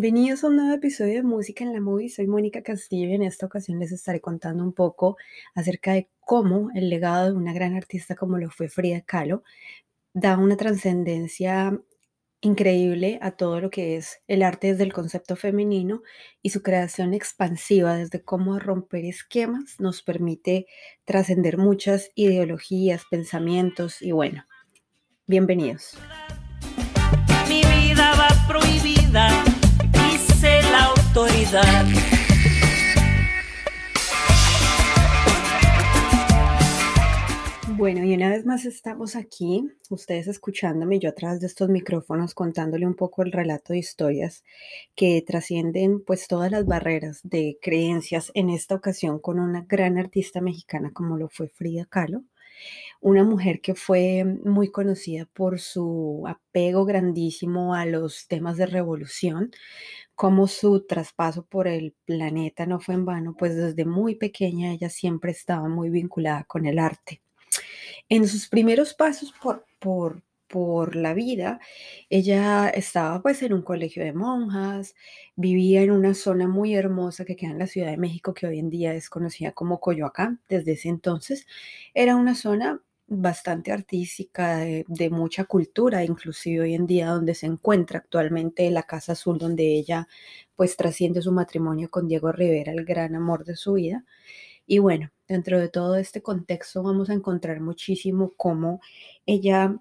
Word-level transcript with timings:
Bienvenidos 0.00 0.44
a 0.44 0.46
un 0.46 0.56
nuevo 0.56 0.72
episodio 0.72 1.16
de 1.16 1.22
Música 1.22 1.62
en 1.62 1.74
la 1.74 1.80
Movie. 1.82 2.08
Soy 2.08 2.26
Mónica 2.26 2.62
Castillo 2.62 3.08
y 3.08 3.12
en 3.16 3.22
esta 3.22 3.44
ocasión 3.44 3.78
les 3.78 3.92
estaré 3.92 4.18
contando 4.22 4.64
un 4.64 4.72
poco 4.72 5.18
acerca 5.54 5.92
de 5.92 6.08
cómo 6.20 6.70
el 6.74 6.88
legado 6.88 7.26
de 7.26 7.36
una 7.36 7.52
gran 7.52 7.76
artista 7.76 8.14
como 8.14 8.38
lo 8.38 8.48
fue 8.48 8.70
Frida 8.70 9.02
Kahlo 9.02 9.42
da 10.14 10.38
una 10.38 10.56
trascendencia 10.56 11.78
increíble 12.40 13.18
a 13.20 13.32
todo 13.32 13.60
lo 13.60 13.68
que 13.68 13.98
es 13.98 14.22
el 14.26 14.42
arte 14.42 14.68
desde 14.68 14.84
el 14.84 14.94
concepto 14.94 15.36
femenino 15.36 16.00
y 16.40 16.48
su 16.48 16.62
creación 16.62 17.12
expansiva 17.12 17.94
desde 17.94 18.22
cómo 18.22 18.58
romper 18.58 19.04
esquemas 19.04 19.78
nos 19.80 20.00
permite 20.02 20.64
trascender 21.04 21.58
muchas 21.58 22.10
ideologías, 22.14 23.02
pensamientos 23.10 24.00
y 24.00 24.12
bueno, 24.12 24.46
bienvenidos. 25.26 25.98
Mi 27.50 27.60
vida 27.60 28.14
va 28.16 28.28
prohibida, 28.48 29.44
Bueno, 37.76 38.04
y 38.04 38.14
una 38.14 38.28
vez 38.28 38.46
más 38.46 38.64
estamos 38.64 39.16
aquí, 39.16 39.68
ustedes 39.88 40.28
escuchándome, 40.28 41.00
yo 41.00 41.08
a 41.08 41.14
través 41.14 41.40
de 41.40 41.48
estos 41.48 41.68
micrófonos 41.68 42.32
contándole 42.32 42.86
un 42.86 42.94
poco 42.94 43.22
el 43.22 43.32
relato 43.32 43.72
de 43.72 43.80
historias 43.80 44.44
que 44.94 45.20
trascienden 45.26 46.00
pues 46.04 46.28
todas 46.28 46.52
las 46.52 46.64
barreras 46.64 47.18
de 47.24 47.58
creencias, 47.60 48.30
en 48.34 48.48
esta 48.48 48.76
ocasión 48.76 49.18
con 49.18 49.40
una 49.40 49.62
gran 49.68 49.98
artista 49.98 50.40
mexicana 50.40 50.92
como 50.92 51.16
lo 51.16 51.28
fue 51.28 51.48
Frida 51.48 51.86
Kahlo, 51.86 52.22
una 53.00 53.24
mujer 53.24 53.60
que 53.60 53.74
fue 53.74 54.24
muy 54.24 54.70
conocida 54.70 55.26
por 55.32 55.58
su 55.58 56.24
apego 56.26 56.84
grandísimo 56.84 57.74
a 57.74 57.86
los 57.86 58.28
temas 58.28 58.56
de 58.58 58.66
revolución, 58.66 59.50
como 60.14 60.48
su 60.48 60.86
traspaso 60.86 61.46
por 61.46 61.66
el 61.68 61.94
planeta 62.04 62.66
no 62.66 62.80
fue 62.80 62.94
en 62.94 63.06
vano, 63.06 63.34
pues 63.38 63.56
desde 63.56 63.86
muy 63.86 64.16
pequeña 64.16 64.72
ella 64.72 64.90
siempre 64.90 65.32
estaba 65.32 65.68
muy 65.68 65.90
vinculada 65.90 66.44
con 66.44 66.66
el 66.66 66.78
arte. 66.78 67.22
En 68.08 68.28
sus 68.28 68.48
primeros 68.48 68.94
pasos 68.94 69.32
por, 69.42 69.66
por, 69.78 70.22
por 70.48 70.96
la 70.96 71.14
vida, 71.14 71.60
ella 72.10 72.68
estaba 72.68 73.22
pues 73.22 73.42
en 73.42 73.52
un 73.54 73.62
colegio 73.62 74.04
de 74.04 74.12
monjas, 74.12 74.94
vivía 75.36 75.82
en 75.82 75.90
una 75.92 76.14
zona 76.14 76.48
muy 76.48 76.74
hermosa 76.74 77.24
que 77.24 77.36
queda 77.36 77.52
en 77.52 77.58
la 77.58 77.66
Ciudad 77.66 77.90
de 77.90 77.96
México, 77.96 78.34
que 78.34 78.46
hoy 78.46 78.58
en 78.58 78.70
día 78.70 78.94
es 78.94 79.08
conocida 79.08 79.52
como 79.52 79.80
Coyoacán, 79.80 80.40
desde 80.48 80.72
ese 80.72 80.88
entonces. 80.88 81.46
Era 81.94 82.16
una 82.16 82.34
zona 82.34 82.82
bastante 83.12 83.72
artística, 83.72 84.58
de, 84.58 85.10
mucha 85.10 85.44
cultura, 85.44 86.04
inclusive 86.04 86.60
hoy 86.62 86.74
en 86.74 86.86
día 86.86 87.08
donde 87.08 87.34
se 87.34 87.46
encuentra 87.46 87.98
actualmente 87.98 88.70
la 88.70 88.84
Casa 88.84 89.12
Azul, 89.12 89.36
donde 89.36 89.64
ella 89.64 90.06
pues 90.54 90.76
trasciende 90.76 91.20
su 91.20 91.32
matrimonio 91.32 91.90
con 91.90 92.06
Diego 92.06 92.30
Rivera, 92.30 92.72
el 92.72 92.84
gran 92.84 93.16
amor 93.16 93.44
de 93.44 93.56
su 93.56 93.72
vida. 93.74 94.04
Y 94.64 94.78
bueno, 94.78 95.10
dentro 95.26 95.58
de 95.58 95.68
todo 95.68 95.96
este 95.96 96.22
contexto 96.22 96.84
vamos 96.84 97.10
a 97.10 97.14
encontrar 97.14 97.60
muchísimo 97.60 98.32
cómo 98.36 98.80
ella 99.26 99.76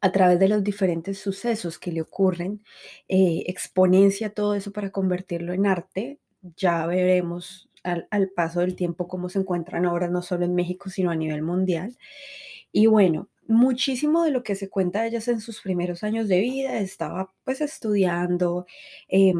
a 0.00 0.12
través 0.12 0.38
de 0.38 0.48
los 0.48 0.64
diferentes 0.64 1.18
sucesos 1.18 1.78
que 1.78 1.92
le 1.92 2.00
ocurren, 2.00 2.62
eh, 3.08 3.44
exponencia 3.46 4.30
todo 4.32 4.54
eso 4.54 4.72
para 4.72 4.90
convertirlo 4.90 5.52
en 5.52 5.66
arte. 5.66 6.18
Ya 6.56 6.86
veremos 6.86 7.68
al, 7.82 8.08
al, 8.10 8.30
paso 8.30 8.60
del 8.60 8.74
tiempo 8.74 9.06
cómo 9.06 9.28
se 9.28 9.40
encuentran 9.40 9.84
ahora 9.84 10.08
no 10.08 10.22
solo 10.22 10.46
en 10.46 10.54
México, 10.54 10.88
sino 10.88 11.10
a 11.10 11.16
nivel 11.16 11.42
mundial. 11.42 11.94
Y 12.76 12.86
bueno, 12.86 13.28
muchísimo 13.46 14.24
de 14.24 14.32
lo 14.32 14.42
que 14.42 14.56
se 14.56 14.68
cuenta 14.68 15.02
de 15.02 15.08
ellas 15.08 15.28
en 15.28 15.40
sus 15.40 15.60
primeros 15.60 16.02
años 16.02 16.26
de 16.28 16.40
vida, 16.40 16.78
estaba 16.80 17.32
pues 17.44 17.60
estudiando, 17.60 18.66
eh, 19.08 19.32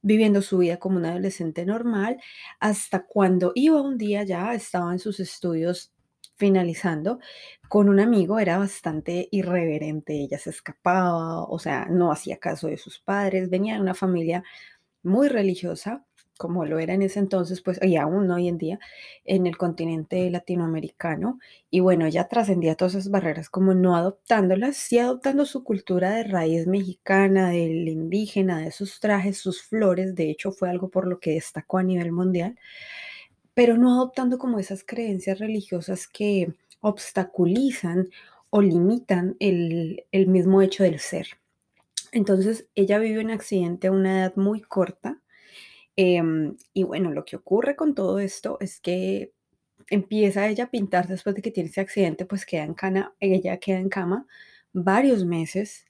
viviendo 0.00 0.42
su 0.42 0.58
vida 0.58 0.78
como 0.78 0.96
una 0.98 1.10
adolescente 1.10 1.66
normal, 1.66 2.18
hasta 2.60 3.04
cuando 3.04 3.50
iba 3.56 3.82
un 3.82 3.98
día 3.98 4.22
ya, 4.22 4.54
estaba 4.54 4.92
en 4.92 5.00
sus 5.00 5.18
estudios 5.18 5.92
finalizando, 6.36 7.18
con 7.68 7.88
un 7.88 7.98
amigo 7.98 8.38
era 8.38 8.58
bastante 8.58 9.28
irreverente, 9.32 10.12
ella 10.14 10.38
se 10.38 10.50
escapaba, 10.50 11.42
o 11.46 11.58
sea, 11.58 11.86
no 11.90 12.12
hacía 12.12 12.38
caso 12.38 12.68
de 12.68 12.76
sus 12.76 13.00
padres, 13.00 13.50
venía 13.50 13.74
de 13.74 13.80
una 13.80 13.94
familia 13.94 14.44
muy 15.02 15.26
religiosa, 15.28 16.06
como 16.38 16.64
lo 16.64 16.78
era 16.78 16.94
en 16.94 17.02
ese 17.02 17.18
entonces, 17.18 17.60
pues, 17.60 17.78
y 17.82 17.96
aún 17.96 18.30
hoy 18.30 18.48
en 18.48 18.56
día, 18.56 18.78
en 19.24 19.46
el 19.46 19.58
continente 19.58 20.30
latinoamericano. 20.30 21.40
Y 21.70 21.80
bueno, 21.80 22.06
ella 22.06 22.28
trascendía 22.28 22.76
todas 22.76 22.94
esas 22.94 23.10
barreras, 23.10 23.50
como 23.50 23.74
no 23.74 23.96
adoptándolas, 23.96 24.76
sí 24.76 24.98
adoptando 24.98 25.44
su 25.44 25.64
cultura 25.64 26.12
de 26.12 26.24
raíz 26.24 26.66
mexicana, 26.66 27.50
del 27.50 27.88
indígena, 27.88 28.60
de 28.60 28.70
sus 28.70 29.00
trajes, 29.00 29.38
sus 29.38 29.62
flores. 29.62 30.14
De 30.14 30.30
hecho, 30.30 30.52
fue 30.52 30.70
algo 30.70 30.88
por 30.88 31.06
lo 31.06 31.20
que 31.20 31.32
destacó 31.32 31.78
a 31.78 31.82
nivel 31.82 32.12
mundial, 32.12 32.56
pero 33.54 33.76
no 33.76 33.92
adoptando 33.94 34.38
como 34.38 34.58
esas 34.58 34.84
creencias 34.84 35.40
religiosas 35.40 36.08
que 36.08 36.54
obstaculizan 36.80 38.10
o 38.50 38.62
limitan 38.62 39.36
el, 39.40 40.04
el 40.12 40.28
mismo 40.28 40.62
hecho 40.62 40.84
del 40.84 41.00
ser. 41.00 41.26
Entonces, 42.12 42.68
ella 42.74 42.98
vivió 42.98 43.20
un 43.20 43.30
accidente 43.30 43.88
a 43.88 43.92
una 43.92 44.20
edad 44.20 44.36
muy 44.36 44.62
corta 44.62 45.20
eh, 46.00 46.22
y 46.72 46.84
bueno, 46.84 47.10
lo 47.10 47.24
que 47.24 47.34
ocurre 47.34 47.74
con 47.74 47.92
todo 47.92 48.20
esto 48.20 48.56
es 48.60 48.80
que 48.80 49.32
empieza 49.90 50.46
ella 50.46 50.64
a 50.64 50.70
pintar 50.70 51.08
después 51.08 51.34
de 51.34 51.42
que 51.42 51.50
tiene 51.50 51.70
ese 51.70 51.80
accidente, 51.80 52.24
pues 52.24 52.46
queda 52.46 52.62
en 52.62 52.76
ella 53.18 53.56
queda 53.58 53.80
en 53.80 53.88
cama 53.88 54.24
varios 54.72 55.24
meses, 55.24 55.86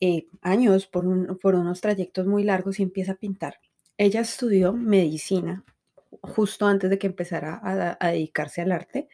eh, 0.00 0.26
años, 0.42 0.88
por 0.88 1.06
unos 1.06 1.80
trayectos 1.80 2.26
muy 2.26 2.42
largos 2.42 2.80
y 2.80 2.82
empieza 2.82 3.12
a 3.12 3.16
pintar. 3.16 3.60
Ella 3.96 4.20
estudió 4.22 4.72
medicina 4.72 5.64
justo 6.22 6.66
antes 6.66 6.90
de 6.90 6.98
que 6.98 7.06
empezara 7.06 7.60
a, 7.62 7.96
a 8.00 8.08
dedicarse 8.10 8.62
al 8.62 8.72
arte. 8.72 9.08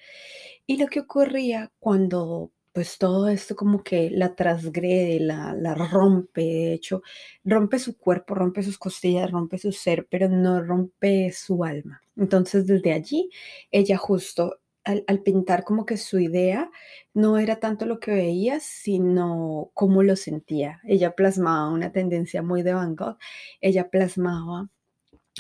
Y 0.67 0.79
lo 0.79 0.87
que 0.87 1.01
ocurría 1.01 1.71
cuando 1.79 2.53
pues 2.73 2.99
todo 2.99 3.29
esto 3.29 3.55
como 3.55 3.83
que 3.83 4.11
la 4.11 4.35
transgrede, 4.35 5.21
la, 5.21 5.75
rompe, 5.75 6.43
de 6.43 6.73
hecho, 6.73 7.03
rompe 7.45 7.79
su 7.79 7.99
cuerpo, 7.99 8.35
rompe 8.35 8.63
sus 8.63 8.79
costillas, 8.79 9.31
rompe 9.31 9.59
su 9.59 9.73
ser, 9.73 10.07
pero 10.11 10.29
no 10.29 10.63
rompe 10.63 11.31
su 11.33 11.65
alma. 11.65 12.01
Entonces 12.17 12.67
desde 12.67 12.93
allí, 12.93 13.31
ella 13.71 13.99
justo 13.99 14.59
al, 14.85 15.05
al, 15.07 15.23
pintar 15.23 15.65
como 15.65 15.87
que 15.87 15.97
su 15.97 16.19
idea 16.19 16.71
no 17.15 17.39
era 17.39 17.57
tanto 17.61 17.87
lo 17.87 18.01
que 18.01 18.13
veía, 18.13 18.59
sino 18.61 19.71
cómo 19.75 20.03
lo 20.03 20.17
sentía. 20.17 20.81
Ella 20.85 21.15
plasmaba 21.15 21.71
una 21.71 21.93
tendencia 21.93 22.43
muy 22.43 22.63
de 22.63 22.75
Van 22.75 22.97
Gogh, 22.97 23.19
ella 23.61 23.91
plasmaba 23.91 24.71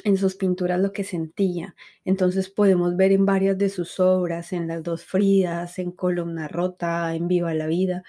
en 0.05 0.17
sus 0.17 0.37
pinturas 0.37 0.81
lo 0.81 0.93
que 0.93 1.05
sentía. 1.05 1.75
Entonces 2.05 2.49
podemos 2.51 2.97
ver 2.97 3.13
en 3.13 3.27
varias 3.27 3.59
de 3.59 3.69
sus 3.69 4.01
obras, 4.01 4.53
en 4.53 4.69
Las 4.69 4.83
dos 4.83 5.05
Fridas, 5.05 5.79
en 5.79 5.93
Columna 5.93 6.49
Rota, 6.49 7.15
en 7.15 7.29
Viva 7.29 7.55
la 7.55 7.67
Vida, 7.67 8.03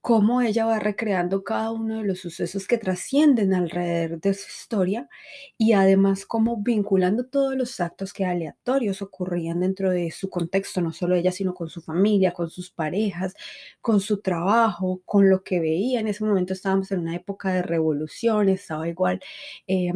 cómo 0.00 0.40
ella 0.40 0.64
va 0.64 0.78
recreando 0.78 1.44
cada 1.44 1.72
uno 1.72 1.98
de 1.98 2.04
los 2.04 2.20
sucesos 2.20 2.66
que 2.66 2.78
trascienden 2.78 3.52
alrededor 3.52 4.18
de 4.20 4.32
su 4.34 4.48
historia 4.48 5.08
y 5.58 5.74
además 5.74 6.24
cómo 6.24 6.56
vinculando 6.62 7.26
todos 7.26 7.54
los 7.54 7.80
actos 7.80 8.12
que 8.14 8.24
aleatorios 8.24 9.02
ocurrían 9.02 9.60
dentro 9.60 9.90
de 9.90 10.10
su 10.10 10.30
contexto, 10.30 10.80
no 10.80 10.92
solo 10.92 11.16
ella, 11.16 11.32
sino 11.32 11.52
con 11.54 11.68
su 11.68 11.82
familia, 11.82 12.32
con 12.32 12.48
sus 12.48 12.70
parejas, 12.70 13.34
con 13.82 14.00
su 14.00 14.20
trabajo, 14.22 15.02
con 15.04 15.28
lo 15.28 15.42
que 15.44 15.60
veía. 15.60 16.00
En 16.00 16.08
ese 16.08 16.24
momento 16.24 16.54
estábamos 16.54 16.90
en 16.92 17.00
una 17.00 17.14
época 17.16 17.52
de 17.52 17.62
revolución, 17.62 18.48
estaba 18.48 18.88
igual. 18.88 19.20
Eh, 19.66 19.92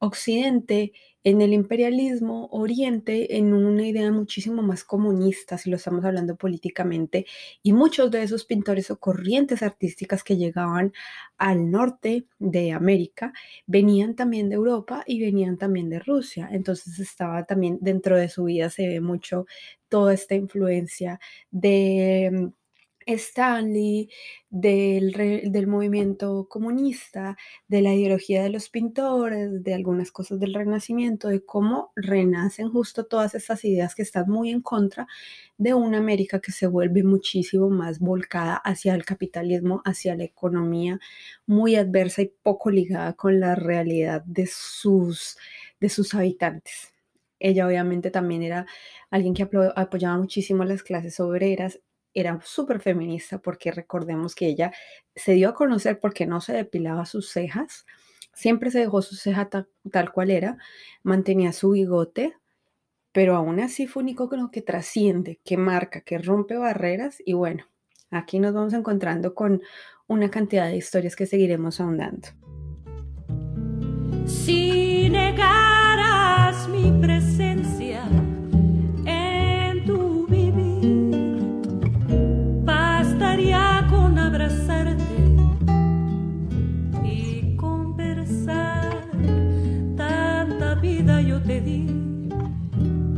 Occidente 0.00 0.92
en 1.24 1.42
el 1.42 1.52
imperialismo, 1.52 2.48
Oriente 2.52 3.36
en 3.36 3.52
una 3.52 3.86
idea 3.86 4.10
muchísimo 4.12 4.62
más 4.62 4.84
comunista, 4.84 5.58
si 5.58 5.68
lo 5.70 5.76
estamos 5.76 6.04
hablando 6.04 6.36
políticamente, 6.36 7.26
y 7.62 7.72
muchos 7.72 8.10
de 8.10 8.22
esos 8.22 8.44
pintores 8.44 8.90
o 8.90 8.98
corrientes 8.98 9.62
artísticas 9.62 10.22
que 10.24 10.36
llegaban 10.36 10.92
al 11.36 11.70
norte 11.70 12.26
de 12.38 12.72
América 12.72 13.32
venían 13.66 14.14
también 14.14 14.48
de 14.48 14.54
Europa 14.56 15.02
y 15.06 15.20
venían 15.20 15.58
también 15.58 15.88
de 15.90 15.98
Rusia. 16.00 16.48
Entonces 16.52 16.98
estaba 17.00 17.44
también 17.44 17.78
dentro 17.80 18.16
de 18.16 18.28
su 18.28 18.44
vida 18.44 18.70
se 18.70 18.86
ve 18.88 19.00
mucho 19.00 19.46
toda 19.88 20.14
esta 20.14 20.34
influencia 20.34 21.20
de 21.50 22.50
Stanley, 23.08 24.10
del, 24.50 25.12
del, 25.50 25.66
movimiento 25.66 26.46
comunista, 26.48 27.36
de 27.66 27.82
la 27.82 27.94
ideología 27.94 28.42
de 28.42 28.50
los 28.50 28.68
pintores, 28.68 29.62
de 29.62 29.74
algunas 29.74 30.12
cosas 30.12 30.38
del 30.38 30.54
renacimiento, 30.54 31.28
de 31.28 31.44
cómo 31.44 31.92
renacen 31.96 32.70
justo 32.70 33.06
todas 33.06 33.34
esas 33.34 33.64
ideas 33.64 33.94
que 33.94 34.02
están 34.02 34.28
muy 34.28 34.50
en 34.50 34.60
contra 34.60 35.06
de 35.56 35.74
una 35.74 35.98
América 35.98 36.40
que 36.40 36.52
se 36.52 36.66
vuelve 36.66 37.02
muchísimo 37.02 37.70
más 37.70 37.98
volcada 37.98 38.56
hacia 38.56 38.94
el 38.94 39.04
capitalismo, 39.04 39.82
hacia 39.84 40.14
la 40.14 40.24
economía, 40.24 41.00
muy 41.46 41.76
adversa 41.76 42.22
y 42.22 42.32
poco 42.42 42.70
ligada 42.70 43.14
con 43.14 43.40
la 43.40 43.54
realidad 43.54 44.22
de 44.26 44.46
sus, 44.46 45.38
de 45.80 45.88
sus 45.88 46.14
habitantes. 46.14 46.92
Ella 47.40 47.66
obviamente 47.66 48.10
también 48.10 48.42
era 48.42 48.66
alguien 49.10 49.34
que 49.34 49.48
apoyaba 49.76 50.18
muchísimo 50.18 50.64
las 50.64 50.82
clases 50.82 51.20
obreras 51.20 51.80
era 52.20 52.40
súper 52.44 52.80
feminista 52.80 53.38
porque 53.38 53.70
recordemos 53.70 54.34
que 54.34 54.46
ella 54.46 54.72
se 55.14 55.32
dio 55.32 55.48
a 55.48 55.54
conocer 55.54 55.98
porque 56.00 56.26
no 56.26 56.40
se 56.40 56.52
depilaba 56.52 57.06
sus 57.06 57.30
cejas, 57.30 57.84
Siempre 58.38 58.70
se 58.70 58.78
dejó 58.78 59.02
su 59.02 59.16
ceja 59.16 59.48
tal 59.48 60.12
cual 60.12 60.30
era, 60.30 60.58
mantenía 61.02 61.52
su 61.52 61.70
bigote, 61.70 62.34
pero 63.10 63.34
aún 63.34 63.58
así 63.58 63.88
fue 63.88 64.04
un 64.04 64.10
icono 64.10 64.52
que 64.52 64.62
trasciende, 64.62 65.40
que 65.44 65.56
marca, 65.56 66.02
que 66.02 66.18
rompe 66.18 66.56
barreras 66.56 67.20
y 67.26 67.32
bueno, 67.32 67.64
aquí 68.12 68.38
nos 68.38 68.54
vamos 68.54 68.74
encontrando 68.74 69.34
con 69.34 69.60
una 70.06 70.30
cantidad 70.30 70.68
de 70.68 70.76
historias 70.76 71.16
que 71.16 71.26
seguiremos 71.26 71.80
ahondando. 71.80 72.28
Si 74.24 75.08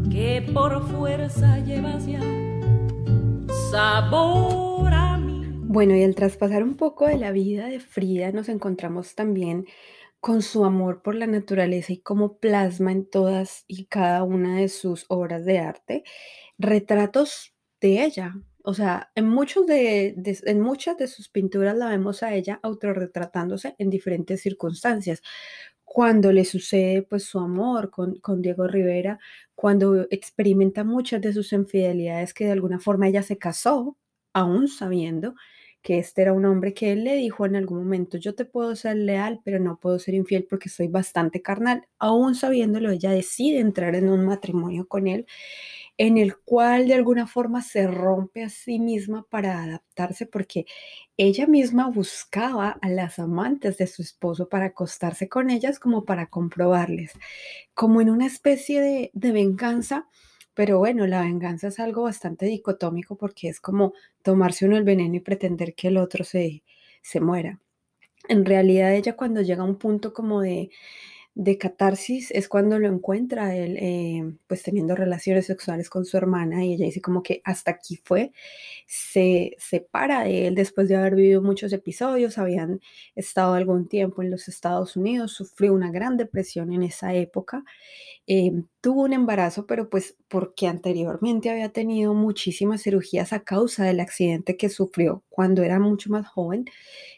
que 0.08 0.48
por 0.54 0.86
fuerza 0.88 1.58
llevas 1.64 2.06
ya 2.06 2.20
sabor 3.72 4.92
a. 4.94 5.18
Bueno, 5.20 5.96
y 5.96 6.04
al 6.04 6.14
traspasar 6.14 6.62
un 6.62 6.76
poco 6.76 7.08
de 7.08 7.18
la 7.18 7.32
vida 7.32 7.66
de 7.66 7.80
Frida, 7.80 8.30
nos 8.30 8.48
encontramos 8.48 9.16
también 9.16 9.66
con 10.20 10.42
su 10.42 10.64
amor 10.64 11.02
por 11.02 11.16
la 11.16 11.26
naturaleza 11.26 11.92
y 11.92 12.02
cómo 12.02 12.38
plasma 12.38 12.92
en 12.92 13.04
todas 13.04 13.64
y 13.66 13.86
cada 13.86 14.22
una 14.22 14.58
de 14.58 14.68
sus 14.68 15.06
obras 15.08 15.44
de 15.44 15.58
arte 15.58 16.04
retratos 16.56 17.56
de 17.80 18.04
ella. 18.04 18.36
O 18.62 18.74
sea, 18.74 19.10
en, 19.16 19.26
muchos 19.26 19.66
de, 19.66 20.14
en 20.44 20.60
muchas 20.60 20.96
de 20.98 21.08
sus 21.08 21.28
pinturas 21.30 21.76
la 21.76 21.88
vemos 21.88 22.22
a 22.22 22.32
ella 22.32 22.60
autorretratándose 22.62 23.74
en 23.78 23.90
diferentes 23.90 24.40
circunstancias. 24.40 25.20
Cuando 25.92 26.30
le 26.32 26.44
sucede 26.44 27.02
pues 27.02 27.24
su 27.24 27.40
amor 27.40 27.90
con, 27.90 28.14
con 28.20 28.42
Diego 28.42 28.68
Rivera, 28.68 29.18
cuando 29.56 30.06
experimenta 30.10 30.84
muchas 30.84 31.20
de 31.20 31.32
sus 31.32 31.52
infidelidades 31.52 32.32
que 32.32 32.44
de 32.44 32.52
alguna 32.52 32.78
forma 32.78 33.08
ella 33.08 33.24
se 33.24 33.38
casó, 33.38 33.96
aún 34.32 34.68
sabiendo 34.68 35.34
que 35.82 35.98
este 35.98 36.22
era 36.22 36.32
un 36.32 36.44
hombre 36.44 36.74
que 36.74 36.92
él 36.92 37.02
le 37.02 37.16
dijo 37.16 37.44
en 37.44 37.56
algún 37.56 37.78
momento, 37.78 38.18
yo 38.18 38.36
te 38.36 38.44
puedo 38.44 38.76
ser 38.76 38.96
leal, 38.98 39.40
pero 39.44 39.58
no 39.58 39.80
puedo 39.80 39.98
ser 39.98 40.14
infiel 40.14 40.46
porque 40.48 40.68
soy 40.68 40.86
bastante 40.86 41.42
carnal. 41.42 41.88
Aún 41.98 42.36
sabiéndolo, 42.36 42.90
ella 42.92 43.10
decide 43.10 43.58
entrar 43.58 43.96
en 43.96 44.08
un 44.10 44.24
matrimonio 44.24 44.86
con 44.86 45.08
él 45.08 45.26
en 46.00 46.16
el 46.16 46.38
cual 46.38 46.88
de 46.88 46.94
alguna 46.94 47.26
forma 47.26 47.60
se 47.60 47.86
rompe 47.86 48.42
a 48.42 48.48
sí 48.48 48.78
misma 48.78 49.26
para 49.28 49.62
adaptarse 49.62 50.24
porque 50.24 50.64
ella 51.18 51.46
misma 51.46 51.90
buscaba 51.90 52.78
a 52.80 52.88
las 52.88 53.18
amantes 53.18 53.76
de 53.76 53.86
su 53.86 54.00
esposo 54.00 54.48
para 54.48 54.64
acostarse 54.64 55.28
con 55.28 55.50
ellas 55.50 55.78
como 55.78 56.06
para 56.06 56.30
comprobarles, 56.30 57.12
como 57.74 58.00
en 58.00 58.08
una 58.08 58.24
especie 58.24 58.80
de, 58.80 59.10
venganza 59.12 60.08
pero 60.54 60.78
bueno, 60.78 61.06
la 61.06 61.20
venganza 61.20 61.68
es 61.68 61.78
algo 61.78 62.04
bastante 62.04 62.46
dicotómico 62.46 63.18
porque 63.18 63.50
es 63.50 63.60
como 63.60 63.92
tomarse 64.22 64.64
uno 64.64 64.78
el 64.78 64.84
veneno 64.84 65.16
y 65.16 65.20
pretender 65.20 65.74
que 65.74 65.88
el 65.88 65.98
otro 65.98 66.24
se, 66.24 66.62
se 67.02 67.20
muera. 67.20 67.60
En 68.26 68.46
realidad 68.46 68.94
ella 68.94 69.16
cuando 69.16 69.42
llega 69.42 69.62
a 69.62 69.66
un 69.66 69.76
punto 69.76 70.14
como 70.14 70.40
de, 70.40 70.70
de 71.40 71.56
catarsis 71.56 72.30
es 72.32 72.48
cuando 72.48 72.78
lo 72.78 72.86
encuentra 72.86 73.56
él 73.56 73.78
eh, 73.80 74.34
pues 74.46 74.62
teniendo 74.62 74.94
relaciones 74.94 75.46
sexuales 75.46 75.88
con 75.88 76.04
su 76.04 76.18
hermana 76.18 76.66
y 76.66 76.74
ella 76.74 76.84
dice 76.84 77.00
como 77.00 77.22
que 77.22 77.40
hasta 77.44 77.70
aquí 77.70 77.98
fue, 78.04 78.32
se 78.86 79.56
separa 79.58 80.24
de 80.24 80.48
él 80.48 80.54
después 80.54 80.86
de 80.90 80.96
haber 80.96 81.14
vivido 81.14 81.40
muchos 81.40 81.72
episodios, 81.72 82.36
habían 82.36 82.82
estado 83.14 83.54
algún 83.54 83.88
tiempo 83.88 84.20
en 84.22 84.30
los 84.30 84.48
Estados 84.48 84.96
Unidos, 84.96 85.32
sufrió 85.32 85.72
una 85.72 85.90
gran 85.90 86.18
depresión 86.18 86.74
en 86.74 86.82
esa 86.82 87.14
época, 87.14 87.64
eh, 88.26 88.52
tuvo 88.82 89.04
un 89.04 89.14
embarazo 89.14 89.66
pero 89.66 89.88
pues 89.88 90.18
porque 90.28 90.66
anteriormente 90.66 91.48
había 91.48 91.70
tenido 91.70 92.12
muchísimas 92.12 92.82
cirugías 92.82 93.32
a 93.32 93.44
causa 93.44 93.84
del 93.86 94.00
accidente 94.00 94.58
que 94.58 94.68
sufrió 94.68 95.24
cuando 95.30 95.62
era 95.62 95.78
mucho 95.78 96.10
más 96.10 96.28
joven, 96.28 96.66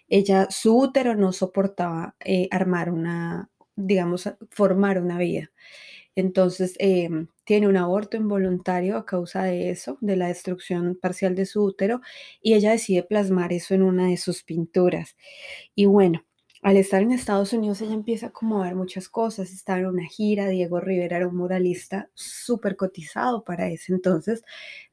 ella, 0.09 0.49
su 0.51 0.79
útero 0.79 1.15
no 1.17 1.33
soportaba 1.33 2.15
eh, 2.21 2.47
armar 2.51 2.91
una, 2.91 3.51
digamos, 3.87 4.29
formar 4.51 5.01
una 5.01 5.19
vida. 5.19 5.51
Entonces, 6.15 6.75
em, 6.79 7.29
tiene 7.45 7.69
un 7.69 7.77
aborto 7.77 8.17
involuntario 8.17 8.97
a 8.97 9.07
causa 9.07 9.45
de 9.45 9.71
eso, 9.71 9.99
de 10.01 10.17
la 10.17 10.29
destrucción 10.29 10.99
parcial 11.01 11.35
de 11.35 11.47
su 11.47 11.63
útero, 11.65 12.01
y 12.43 12.55
ella 12.55 12.73
decide 12.73 13.03
plasmar 13.03 13.53
eso 13.53 13.75
en 13.75 13.83
una 13.83 14.09
de 14.09 14.17
sus 14.19 14.43
pinturas. 14.43 15.17
Y 15.75 15.87
bueno, 15.87 16.25
al 16.63 16.77
estar 16.77 17.03
en 17.03 17.13
Estados 17.13 17.53
Unidos, 17.53 17.81
ella 17.81 17.95
empieza 17.95 18.31
como 18.31 18.63
a 18.63 18.67
ver 18.67 18.77
muchas 18.77 19.09
cosas. 19.09 19.53
Estaba 19.53 19.81
en 19.81 19.87
una 19.87 20.05
gira, 20.07 20.49
Diego 20.49 20.81
Rivera 20.81 21.17
era 21.17 21.29
un 21.29 21.37
muralista 21.37 22.09
súper 22.15 22.77
cotizado 22.77 23.43
para 23.45 23.69
ese 23.69 23.93
entonces. 23.93 24.45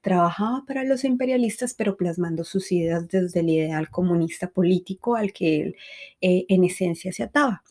Trabajaba 0.01 0.63
para 0.65 0.83
los 0.83 1.03
imperialistas, 1.03 1.75
pero 1.75 1.95
plasmando 1.97 2.44
sus 2.44 2.71
ideas 2.71 3.07
desde 3.07 3.42
el 3.42 3.50
ideal 3.50 3.89
comunista 3.92 4.50
político 4.50 5.15
al 5.15 5.31
que 5.33 5.62
él 5.62 5.75
eh, 6.21 6.45
en 6.50 6.63
esencia 6.63 7.13
se 7.13 7.24
ataba 7.24 7.63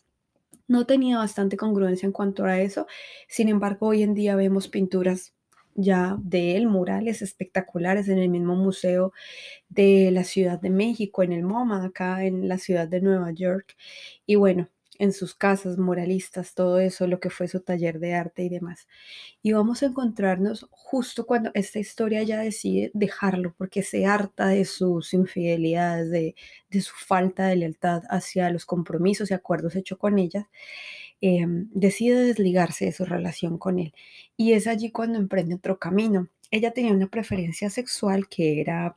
no 0.69 0.87
tenía 0.87 1.19
bastante 1.19 1.57
congruencia 1.57 2.07
en 2.07 2.13
cuanto 2.13 2.45
a 2.45 2.61
eso. 2.61 2.87
Sin 3.29 3.49
embargo, 3.49 3.89
hoy 3.89 4.03
en 4.03 4.15
día 4.15 4.37
vemos 4.37 4.69
pinturas 4.69 5.35
ya 5.75 6.17
de 6.21 6.57
él, 6.57 6.67
murales 6.67 7.23
espectaculares 7.23 8.09
en 8.09 8.19
el 8.19 8.29
mismo 8.29 8.57
museo 8.57 9.13
de 9.69 10.11
la 10.13 10.25
Ciudad 10.25 10.61
de 10.61 10.71
México, 10.71 11.23
en 11.23 11.33
el 11.33 11.45
MoMA, 11.45 11.85
acá 11.85 12.25
en 12.25 12.49
la 12.49 12.59
ciudad 12.59 12.89
de 12.89 13.01
Nueva 13.01 13.33
York. 13.33 13.77
Y 14.27 14.37
bueno, 14.37 14.69
en 14.99 15.13
sus 15.13 15.35
casas, 15.35 15.79
muralistas, 15.79 16.55
todo 16.55 16.81
eso, 16.81 17.07
lo 17.07 17.21
que 17.21 17.31
fue 17.31 17.47
su 17.49 17.61
taller 17.61 18.01
de 18.01 18.15
arte 18.15 18.43
y 18.43 18.49
demás. 18.49 18.89
Y 19.43 19.53
vamos 19.53 19.83
a 19.83 19.87
encontrarnos 19.87 20.67
justo 20.71 21.25
cuando 21.25 21.51
esta 21.55 21.79
historia 21.79 22.23
ya 22.25 22.41
decide 22.41 22.91
dejarlo, 22.95 23.55
porque 23.57 23.83
se 23.83 24.07
harta 24.07 24.49
de 24.49 24.65
sus 24.65 25.15
infidelidades, 25.15 26.11
de, 26.11 26.35
su 26.81 26.95
falta 26.97 27.47
de 27.47 27.57
lealtad 27.57 28.03
hacia 28.11 28.51
los 28.51 28.67
compromisos 28.67 29.31
y 29.31 29.35
acuerdos 29.35 29.77
hechos 29.77 29.99
con 29.99 30.19
ella, 30.19 30.49
em, 31.21 31.69
decide 31.73 32.25
desligarse 32.25 32.87
de 32.87 32.93
su 32.93 33.05
relación 33.05 33.59
con 33.59 33.79
él. 33.79 33.95
Y 34.37 34.53
es 34.53 34.67
allí 34.67 34.91
cuando 34.91 35.19
emprende 35.19 35.55
otro 35.55 35.79
camino. 35.79 36.29
Ella 36.51 36.73
tenía 36.73 36.93
una 36.93 37.09
preferencia 37.09 37.71
sexual 37.71 38.29
que 38.29 38.61
era 38.61 38.97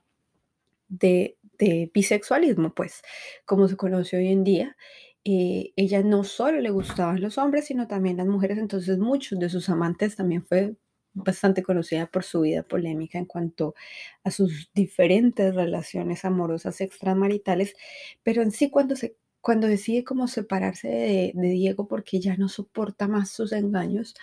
de, 0.90 1.38
de 1.60 1.92
bisexualismo, 1.94 2.74
pues, 2.74 3.02
como 3.46 3.68
se 3.68 3.78
conoce 3.78 4.18
hoy 4.18 4.30
en 4.30 4.44
día 4.44 4.78
eh, 5.24 5.74
ella 5.76 6.02
no 6.04 6.24
solo 6.24 6.62
le 6.62 6.72
gustaban 6.72 7.22
los 7.22 7.38
hombres, 7.38 7.66
sino 7.66 7.88
también 7.88 8.18
las 8.18 8.28
mujeres, 8.28 8.58
entonces 8.58 8.98
muchos 8.98 9.40
de 9.40 9.50
sus 9.50 9.70
amantes 9.70 10.16
también 10.16 10.44
fue 10.46 10.76
bastante 11.14 11.64
conocida 11.64 12.08
por 12.08 12.24
su 12.24 12.42
vida 12.42 12.64
polémica 12.64 13.18
en 13.20 13.26
cuanto 13.26 13.76
a 14.24 14.32
sus 14.32 14.72
diferentes 14.74 15.54
relaciones 15.56 16.26
amorosas 16.26 16.82
extramaritales, 16.82 17.76
pero 18.24 18.42
en 18.42 18.52
sí 18.52 18.70
cuando 18.70 18.96
se 18.96 19.16
cuando 19.42 19.68
decide 19.68 20.04
como 20.04 20.28
separarse 20.28 20.88
de, 20.88 21.34
Diego 21.50 21.88
porque 21.88 22.20
ya 22.20 22.38
no 22.38 22.48
soporta 22.48 23.08
más 23.08 23.32
sus 23.32 23.52
engaños, 23.54 24.16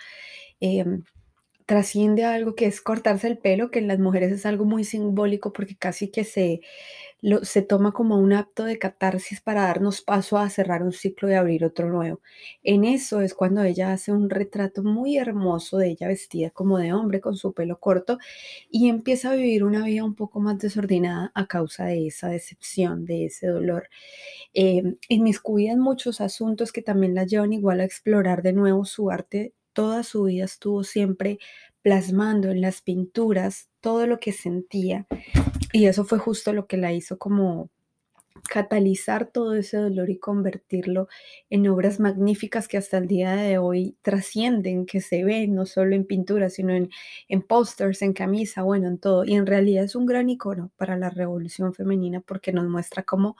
em, 0.61 1.03
trasciende 1.65 2.23
a 2.25 2.33
algo 2.33 2.55
que 2.55 2.65
es 2.67 2.81
cortarse 2.81 3.27
el 3.27 3.37
pelo, 3.37 3.71
que 3.71 3.79
en 3.79 3.87
las 3.87 3.99
mujeres 3.99 4.31
es 4.31 4.45
algo 4.45 4.65
muy 4.65 4.83
simbólico 4.85 5.53
porque 5.53 5.77
casi 5.77 6.09
que 6.09 6.23
se, 6.23 6.61
se 7.41 7.61
toma 7.61 7.91
como 7.91 8.17
un 8.17 8.31
acto 8.31 8.63
de 8.63 8.79
catarsis 8.79 9.41
para 9.41 9.63
darnos 9.63 10.01
paso 10.01 10.37
a 10.37 10.49
cerrar 10.49 10.83
un 10.83 10.93
ciclo 10.93 11.29
y 11.29 11.33
abrir 11.33 11.65
otro 11.65 11.89
nuevo. 11.89 12.21
En 12.63 12.85
eso 12.85 13.21
es 13.21 13.33
cuando 13.33 13.61
ella 13.63 13.91
hace 13.91 14.11
un 14.11 14.29
retrato 14.29 14.83
muy 14.83 15.17
hermoso 15.17 15.77
de 15.77 15.89
ella 15.89 16.07
vestida 16.07 16.49
como 16.49 16.77
de 16.77 16.93
hombre 16.93 17.19
con 17.19 17.35
su 17.35 17.53
pelo 17.53 17.79
corto 17.79 18.17
y 18.71 18.87
empieza 18.87 19.31
a 19.31 19.35
vivir 19.35 19.63
una 19.63 19.85
vida 19.85 20.05
un 20.05 20.15
poco 20.15 20.39
más 20.39 20.59
desordenada 20.59 21.31
a 21.35 21.47
causa 21.47 21.85
de 21.85 22.07
esa 22.07 22.29
decepción, 22.29 23.05
de 23.05 23.25
ese 23.25 23.47
dolor. 23.47 23.89
Eh, 24.53 24.95
inmiscuida 25.09 25.73
en 25.73 25.79
muchos 25.79 26.21
asuntos 26.21 26.71
que 26.71 26.81
también 26.81 27.15
la 27.15 27.25
llevan 27.25 27.53
igual 27.53 27.81
a 27.81 27.85
explorar 27.85 28.43
de 28.43 28.53
nuevo 28.53 28.85
su 28.85 29.11
arte. 29.11 29.53
Toda 29.73 30.03
su 30.03 30.23
vida 30.23 30.45
estuvo 30.45 30.83
siempre 30.83 31.37
plasmando 31.81 32.49
en 32.49 32.61
las 32.61 32.81
pinturas 32.81 33.69
todo 33.81 34.07
lo 34.07 34.19
que 34.19 34.31
sentía 34.33 35.07
y 35.71 35.85
eso 35.85 36.05
fue 36.05 36.19
justo 36.19 36.53
lo 36.53 36.67
que 36.67 36.77
la 36.77 36.93
hizo 36.93 37.17
como 37.17 37.69
catalizar 38.49 39.27
todo 39.27 39.55
ese 39.55 39.77
dolor 39.77 40.09
y 40.09 40.17
convertirlo 40.17 41.07
en 41.49 41.67
obras 41.67 41.99
magníficas 41.99 42.67
que 42.67 42.77
hasta 42.77 42.97
el 42.97 43.07
día 43.07 43.35
de 43.35 43.57
hoy 43.57 43.97
trascienden, 44.01 44.85
que 44.85 45.01
se 45.01 45.23
ven 45.23 45.55
no 45.55 45.65
solo 45.65 45.95
en 45.95 46.05
pintura, 46.05 46.49
sino 46.49 46.73
en, 46.73 46.89
en 47.27 47.41
pósters, 47.41 48.01
en 48.01 48.13
camisa, 48.13 48.63
bueno, 48.63 48.87
en 48.87 48.97
todo. 48.97 49.25
Y 49.25 49.35
en 49.35 49.45
realidad 49.45 49.83
es 49.83 49.95
un 49.95 50.05
gran 50.05 50.29
icono 50.29 50.71
para 50.77 50.97
la 50.97 51.09
revolución 51.09 51.73
femenina 51.73 52.21
porque 52.21 52.53
nos 52.53 52.67
muestra 52.67 53.03
cómo 53.03 53.35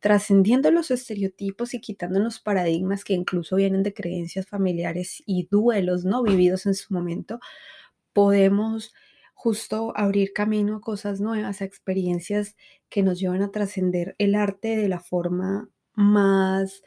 trascendiendo 0.00 0.70
los 0.70 0.90
estereotipos 0.90 1.74
y 1.74 1.80
quitándonos 1.80 2.40
paradigmas 2.40 3.04
que 3.04 3.14
incluso 3.14 3.56
vienen 3.56 3.82
de 3.82 3.94
creencias 3.94 4.46
familiares 4.46 5.22
y 5.26 5.48
duelos 5.50 6.04
no 6.04 6.22
vividos 6.22 6.66
en 6.66 6.74
su 6.74 6.94
momento, 6.94 7.40
podemos 8.12 8.92
justo 9.38 9.92
abrir 9.96 10.32
camino 10.32 10.76
a 10.76 10.80
cosas 10.80 11.20
nuevas, 11.20 11.62
a 11.62 11.64
experiencias 11.64 12.56
que 12.90 13.04
nos 13.04 13.20
llevan 13.20 13.42
a 13.42 13.52
trascender 13.52 14.16
el 14.18 14.34
arte 14.34 14.76
de 14.76 14.88
la 14.88 14.98
forma 14.98 15.70
más 15.94 16.82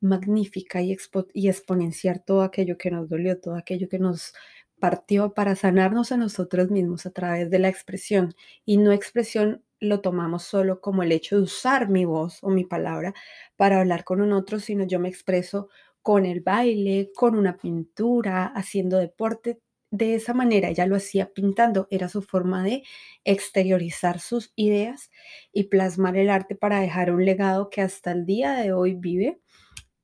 magnífica 0.00 0.82
y, 0.82 0.94
y 1.32 1.48
exponenciar 1.48 2.18
todo 2.20 2.42
aquello 2.42 2.76
que 2.76 2.90
nos 2.90 3.08
dolió, 3.08 3.40
todo 3.40 3.54
aquello 3.56 3.88
que 3.88 3.98
nos 3.98 4.34
partió 4.78 5.32
para 5.32 5.56
sanarnos 5.56 6.12
a 6.12 6.18
nosotros 6.18 6.70
mismos 6.70 7.06
a 7.06 7.12
través 7.12 7.48
de 7.50 7.58
la 7.60 7.68
expresión. 7.70 8.34
Y 8.66 8.76
no 8.76 8.92
expresión 8.92 9.64
lo 9.80 10.02
tomamos 10.02 10.42
solo 10.42 10.82
como 10.82 11.02
el 11.02 11.12
hecho 11.12 11.36
de 11.36 11.42
usar 11.44 11.88
mi 11.88 12.04
voz 12.04 12.38
o 12.42 12.50
mi 12.50 12.64
palabra 12.64 13.14
para 13.56 13.80
hablar 13.80 14.04
con 14.04 14.20
un 14.20 14.32
otro, 14.32 14.60
sino 14.60 14.84
yo 14.84 15.00
me 15.00 15.08
expreso 15.08 15.70
con 16.02 16.26
el 16.26 16.40
baile, 16.42 17.10
con 17.16 17.36
una 17.36 17.56
pintura, 17.56 18.44
haciendo 18.54 18.98
deporte. 18.98 19.60
De 19.90 20.14
esa 20.14 20.34
manera 20.34 20.68
ella 20.68 20.86
lo 20.86 20.96
hacía 20.96 21.32
pintando, 21.32 21.86
era 21.90 22.08
su 22.08 22.20
forma 22.22 22.64
de 22.64 22.82
exteriorizar 23.24 24.18
sus 24.18 24.52
ideas 24.56 25.10
y 25.52 25.64
plasmar 25.64 26.16
el 26.16 26.28
arte 26.28 26.56
para 26.56 26.80
dejar 26.80 27.12
un 27.12 27.24
legado 27.24 27.70
que 27.70 27.82
hasta 27.82 28.12
el 28.12 28.26
día 28.26 28.54
de 28.54 28.72
hoy 28.72 28.94
vive. 28.94 29.40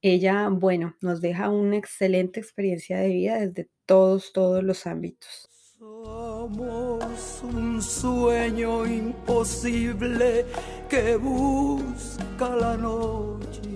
Ella, 0.00 0.48
bueno, 0.48 0.96
nos 1.00 1.20
deja 1.20 1.48
una 1.48 1.76
excelente 1.76 2.40
experiencia 2.40 2.98
de 2.98 3.08
vida 3.08 3.38
desde 3.38 3.70
todos, 3.86 4.32
todos 4.32 4.62
los 4.62 4.86
ámbitos. 4.86 5.48
Somos 5.78 7.42
un 7.42 7.82
sueño 7.82 8.86
imposible 8.86 10.44
que 10.88 11.16
busca 11.16 12.56
la 12.56 12.76
noche 12.76 13.71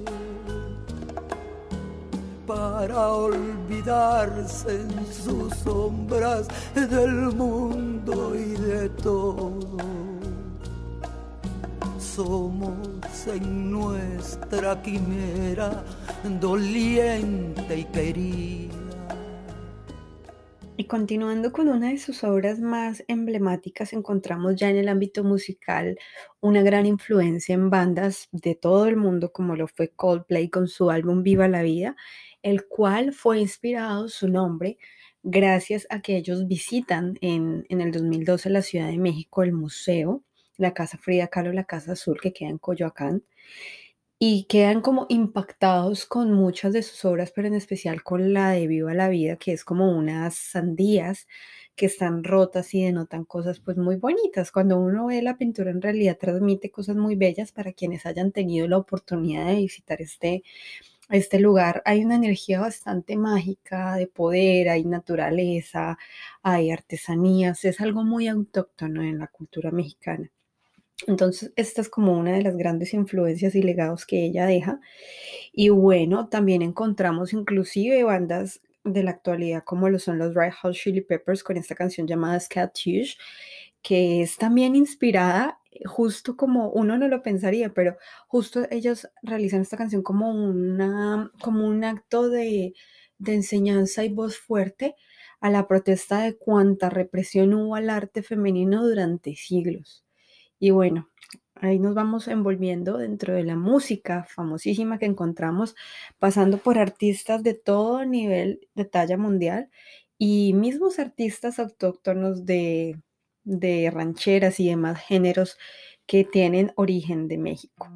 para 2.47 3.09
olvidarse 3.09 4.81
en 4.81 5.07
sus 5.13 5.53
sombras 5.57 6.49
del 6.75 7.35
mundo 7.35 8.35
y 8.35 8.55
de 8.61 8.89
todo. 8.91 9.77
Somos 11.99 13.27
en 13.27 13.71
nuestra 13.71 14.81
quimera 14.81 15.85
doliente 16.41 17.79
y 17.79 17.85
querida 17.85 18.87
y 20.79 20.85
continuando 20.85 21.53
con 21.53 21.69
una 21.69 21.89
de 21.89 21.99
sus 21.99 22.23
obras 22.23 22.61
más 22.61 23.03
emblemáticas, 23.09 23.95
encontramos 23.95 24.57
ya 24.57 24.69
en 24.69 24.77
el 24.77 24.89
ámbito 24.89 25.25
musical 25.25 25.99
una 26.41 26.63
gran 26.63 26.85
influencia 26.85 27.55
en 27.55 27.71
bandas 27.71 28.29
de 28.31 28.55
todo 28.55 28.87
el 28.87 28.97
mundo, 28.97 29.33
como 29.33 29.57
lo 29.57 29.69
fue 29.69 29.89
Coldplay 29.89 30.51
con 30.51 30.69
su 30.69 30.91
álbum 30.91 31.23
Viva 31.23 31.49
la 31.49 31.63
Vida, 31.63 31.97
el 32.47 32.69
cual 32.69 33.13
fue 33.13 33.41
inspirado 33.41 34.09
su 34.09 34.29
nombre 34.29 34.79
gracias 35.25 35.85
a 35.91 36.01
que 36.01 36.17
ellos 36.17 36.47
visitan 36.47 37.19
en, 37.21 37.67
en 37.69 37.81
el 37.81 37.91
2012 37.91 38.51
la 38.51 38.63
Ciudad 38.63 38.87
de 38.87 38.99
México 38.99 39.43
el 39.43 39.53
museo, 39.53 40.23
la 40.57 40.73
Casa 40.73 40.97
Frida 40.97 41.27
Kahlo, 41.27 41.53
la 41.53 41.65
Casa 41.65 41.93
Azul 41.93 42.21
que 42.21 42.33
queda 42.33 42.51
en 42.51 42.59
Coyoacán 42.59 43.25
y 44.21 44.45
quedan 44.45 44.81
como 44.81 45.07
impactados 45.09 46.07
con 46.07 46.33
muchas 46.33 46.73
de 46.73 46.85
sus 46.85 47.05
obras, 47.05 47.33
pero 47.35 47.49
en 47.49 47.55
especial 47.55 48.05
con 48.05 48.33
la 48.33 48.51
de 48.51 48.69
Viva 48.69 48.95
la 48.95 49.09
Vida, 49.09 49.35
que 49.37 49.53
es 49.53 49.65
como 49.65 49.91
unas 49.91 50.37
sandías 50.37 51.27
que 51.75 51.87
están 51.87 52.23
rotas 52.23 52.73
y 52.75 52.85
denotan 52.85 53.25
cosas 53.25 53.59
pues 53.59 53.77
muy 53.77 53.97
bonitas. 53.97 54.53
Cuando 54.53 54.79
uno 54.79 55.07
ve 55.07 55.21
la 55.21 55.37
pintura 55.37 55.73
en 55.73 55.83
realidad 55.83 56.17
transmite 56.19 56.71
cosas 56.71 56.95
muy 56.95 57.17
bellas 57.17 57.51
para 57.51 57.73
quienes 57.73 58.07
hayan 58.07 58.31
tenido 58.31 58.69
la 58.69 58.79
oportunidad 58.79 59.47
de 59.47 59.57
visitar 59.57 60.01
este, 60.01 60.45
este 61.09 61.41
lugar. 61.41 61.83
Hay 61.85 62.05
una 62.05 62.17
energía 62.17 62.61
bastante 62.61 63.17
mágica 63.17 63.97
de 63.97 64.07
poder, 64.07 64.69
hay 64.69 64.85
naturaleza, 64.85 65.99
hay 66.43 66.71
artesanías, 66.71 67.65
es 67.65 67.81
algo 67.81 68.05
muy 68.05 68.29
autóctono 68.29 69.03
en 69.03 69.19
la 69.19 69.29
cultura 69.29 69.71
mexicana. 69.71 70.31
Entonces, 71.07 71.53
esta 71.57 71.83
es 71.83 71.89
como 71.91 72.19
una 72.19 72.33
de 72.33 72.43
las 72.43 72.57
grandes 72.57 72.95
influencias 72.95 73.55
y 73.55 73.63
legados 73.63 74.07
que 74.07 74.25
ella 74.25 74.47
deja. 74.47 74.81
Y 75.53 75.69
bueno, 75.69 76.29
también 76.29 76.63
encontramos 76.63 77.33
inclusive 77.33 78.03
bandas 78.03 78.61
de 78.83 79.03
la 79.03 79.11
actualidad 79.11 79.65
como 79.65 79.89
lo 79.89 79.99
son 79.99 80.19
los 80.19 80.35
Red 80.35 80.53
Hot 80.63 80.75
Chili 80.75 81.01
Peppers 81.01 81.43
con 81.43 81.57
esta 81.57 81.75
canción 81.75 82.07
llamada 82.07 82.41
Scatouche, 82.41 83.17
que 83.83 84.23
es 84.23 84.37
también 84.37 84.77
inspirada 84.77 85.61
justo 85.85 86.37
como 86.37 86.71
uno 86.71 86.99
no 86.99 87.09
lo 87.09 87.23
pensaría, 87.23 87.73
pero 87.75 87.97
justo 88.29 88.67
ellos 88.71 89.09
realizan 89.23 89.63
esta 89.63 89.77
canción 89.77 90.03
como, 90.03 90.31
una, 90.31 91.31
como 91.43 91.67
un 91.67 91.85
acto 91.85 92.29
de, 92.29 92.75
de 93.19 93.35
enseñanza 93.35 94.05
y 94.05 94.09
voz 94.09 94.39
fuerte 94.39 94.95
a 95.41 95.51
la 95.51 95.69
protesta 95.69 96.23
de 96.23 96.37
cuánta 96.37 96.91
represión 96.91 97.55
hubo 97.55 97.75
al 97.77 97.91
arte 97.91 98.23
femenino 98.23 98.87
durante 98.87 99.35
siglos. 99.37 100.05
Y 100.59 100.71
bueno, 100.71 101.11
ahí 101.55 101.79
nos 101.79 101.95
vamos 101.95 102.29
envolviendo 102.29 102.99
dentro 102.99 103.35
de 103.35 103.45
la 103.45 103.57
música 103.57 104.25
famosísima 104.25 104.99
que 104.99 105.07
encontramos, 105.07 105.75
pasando 106.19 106.59
por 106.59 106.79
artistas 106.79 107.43
de 107.43 107.55
todo 107.55 108.05
nivel 108.05 108.69
de 108.75 108.85
talla 108.87 109.19
mundial 109.19 109.71
y 110.19 110.55
mismos 110.55 110.99
artistas 110.99 111.59
autóctonos 111.59 112.47
de, 112.47 112.99
de 113.47 113.91
rancheras 113.91 114.61
y 114.61 114.69
demás 114.69 115.01
géneros 115.01 115.57
que 116.07 116.25
tienen 116.25 116.73
origen 116.77 117.29
de 117.29 117.39
México. 117.39 117.89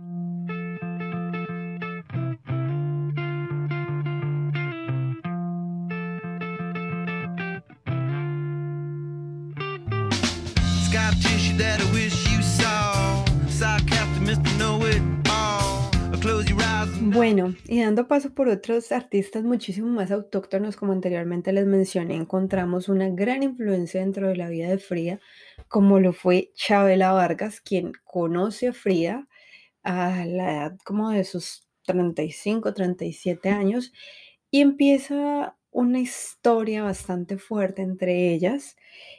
Bueno, 17.13 17.57
y 17.67 17.81
dando 17.81 18.07
paso 18.07 18.35
por 18.35 18.49
otros 18.49 18.93
artistas 18.93 19.43
muchísimo 19.43 19.89
más 19.89 20.13
autóctonos, 20.13 20.77
como 20.77 20.93
anteriormente 20.93 21.53
les 21.53 21.67
mencioné, 21.67 22.15
encontramos 22.15 22.89
una 22.89 23.09
gran 23.09 23.43
influencia 23.43 24.01
dentro 24.01 24.29
de 24.29 24.37
la 24.37 24.49
vida 24.49 24.69
de 24.69 24.79
Frida, 24.79 25.19
como 25.67 25.99
lo 25.99 26.13
fue 26.13 26.53
Chabela 26.55 27.13
Vargas, 27.13 27.61
quien 27.61 27.93
conoce 28.05 28.69
a 28.69 28.73
Frida 28.73 29.27
a 29.83 30.25
la 30.27 30.53
edad 30.53 30.79
como 30.85 31.11
de 31.11 31.25
sus 31.25 31.67
35, 31.87 32.75
37 32.75 33.49
años, 33.51 33.93
y 34.51 34.61
empieza 34.61 35.57
una 35.73 36.01
historia 36.01 36.85
bastante 36.85 37.39
fuerte 37.39 37.83
entre 37.83 38.33
ellas. 38.35 38.77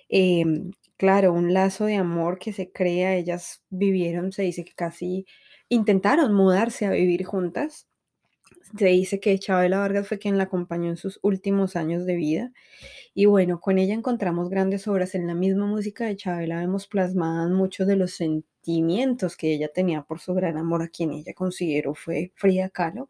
Em, 0.10 0.72
claro, 0.98 1.34
un 1.34 1.54
lazo 1.54 1.86
de 1.86 1.96
amor 1.96 2.40
que 2.40 2.54
se 2.54 2.72
crea, 2.72 3.16
ellas 3.16 3.64
vivieron, 3.70 4.32
se 4.32 4.44
dice 4.44 4.64
que 4.66 4.74
casi 4.74 5.26
intentaron 5.72 6.34
mudarse 6.34 6.86
a 6.86 6.92
vivir 6.92 7.24
juntas. 7.24 7.88
Se 8.78 8.86
dice 8.88 9.20
que 9.20 9.40
Chabela 9.40 9.80
Vargas 9.80 10.08
fue 10.08 10.20
quien 10.20 10.38
la 10.38 10.44
acompañó 10.46 10.90
en 10.90 10.98
sus 10.98 11.20
últimos 11.24 11.76
años 11.78 12.06
de 12.06 12.16
vida. 12.16 12.52
Y 13.14 13.26
bueno, 13.26 13.62
con 13.62 13.80
ella 13.80 13.94
encontramos 13.94 14.50
grandes 14.50 14.88
obras. 14.88 15.16
En 15.16 15.28
la 15.28 15.36
misma 15.36 15.68
música 15.68 16.06
de 16.06 16.18
Chabela 16.18 16.60
vemos 16.60 16.88
plasmadas 16.88 17.50
muchos 17.52 17.88
de 17.88 17.96
los 17.96 18.12
sentimientos 18.12 19.38
que 19.38 19.54
ella 19.54 19.70
tenía 19.74 20.04
por 20.04 20.20
su 20.20 20.34
gran 20.34 20.58
amor 20.58 20.84
a 20.84 20.90
quien 20.90 21.12
ella 21.12 21.34
consideró 21.34 21.96
fue 21.96 22.34
Frida 22.36 22.70
Kahlo, 22.70 23.10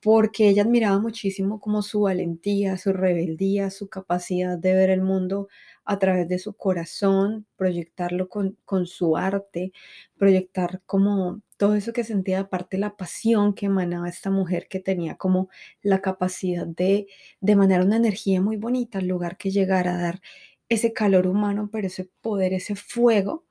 porque 0.00 0.48
ella 0.48 0.62
admiraba 0.62 0.98
muchísimo 1.00 1.60
como 1.60 1.82
su 1.82 2.02
valentía, 2.02 2.76
su 2.76 2.92
rebeldía, 2.92 3.70
su 3.70 3.88
capacidad 3.88 4.58
de 4.58 4.74
ver 4.74 4.90
el 4.90 5.02
mundo 5.02 5.48
a 5.88 5.98
través 5.98 6.28
de 6.28 6.38
su 6.38 6.52
corazón, 6.52 7.46
proyectarlo 7.56 8.28
con, 8.28 8.58
con 8.66 8.86
su 8.86 9.16
arte, 9.16 9.72
proyectar 10.18 10.82
como 10.84 11.40
todo 11.56 11.74
eso 11.76 11.94
que 11.94 12.04
sentía, 12.04 12.40
aparte 12.40 12.76
la 12.76 12.94
pasión 12.96 13.54
que 13.54 13.66
emanaba 13.66 14.06
esta 14.08 14.30
mujer 14.30 14.68
que 14.68 14.80
tenía 14.80 15.16
como 15.16 15.48
la 15.80 16.02
capacidad 16.02 16.66
de, 16.66 17.06
de 17.40 17.52
emanar 17.52 17.82
una 17.82 17.96
energía 17.96 18.42
muy 18.42 18.58
bonita 18.58 18.98
al 18.98 19.06
lugar 19.08 19.38
que 19.38 19.50
llegara 19.50 19.94
a 19.94 20.02
dar 20.02 20.20
ese 20.68 20.92
calor 20.92 21.26
humano, 21.26 21.70
pero 21.72 21.86
ese 21.86 22.10
poder, 22.20 22.52
ese 22.52 22.76
fuego 22.76 23.46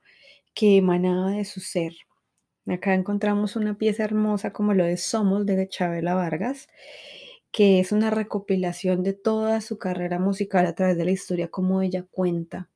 que 0.53 0.77
emanaba 0.77 1.31
de 1.31 1.45
su 1.45 1.59
ser. 1.59 1.93
Acá 2.67 2.93
encontramos 2.93 3.55
una 3.55 3.79
pieza 3.79 4.03
hermosa 4.03 4.53
como 4.53 4.75
lo 4.75 4.85
de 4.85 4.97
Somos 4.97 5.45
de 5.47 5.67
Chabela 5.67 6.13
Vargas, 6.13 6.67
que 7.57 7.79
es 7.79 7.91
una 7.91 8.11
recopilación 8.11 9.01
de 9.01 9.13
toda 9.13 9.61
su 9.61 9.79
carrera 9.79 10.19
musical 10.19 10.67
a 10.67 10.75
través 10.75 10.95
de 10.95 11.05
la 11.05 11.09
historia, 11.09 11.47
como 11.47 11.81
ella 11.81 12.05
cuenta 12.11 12.69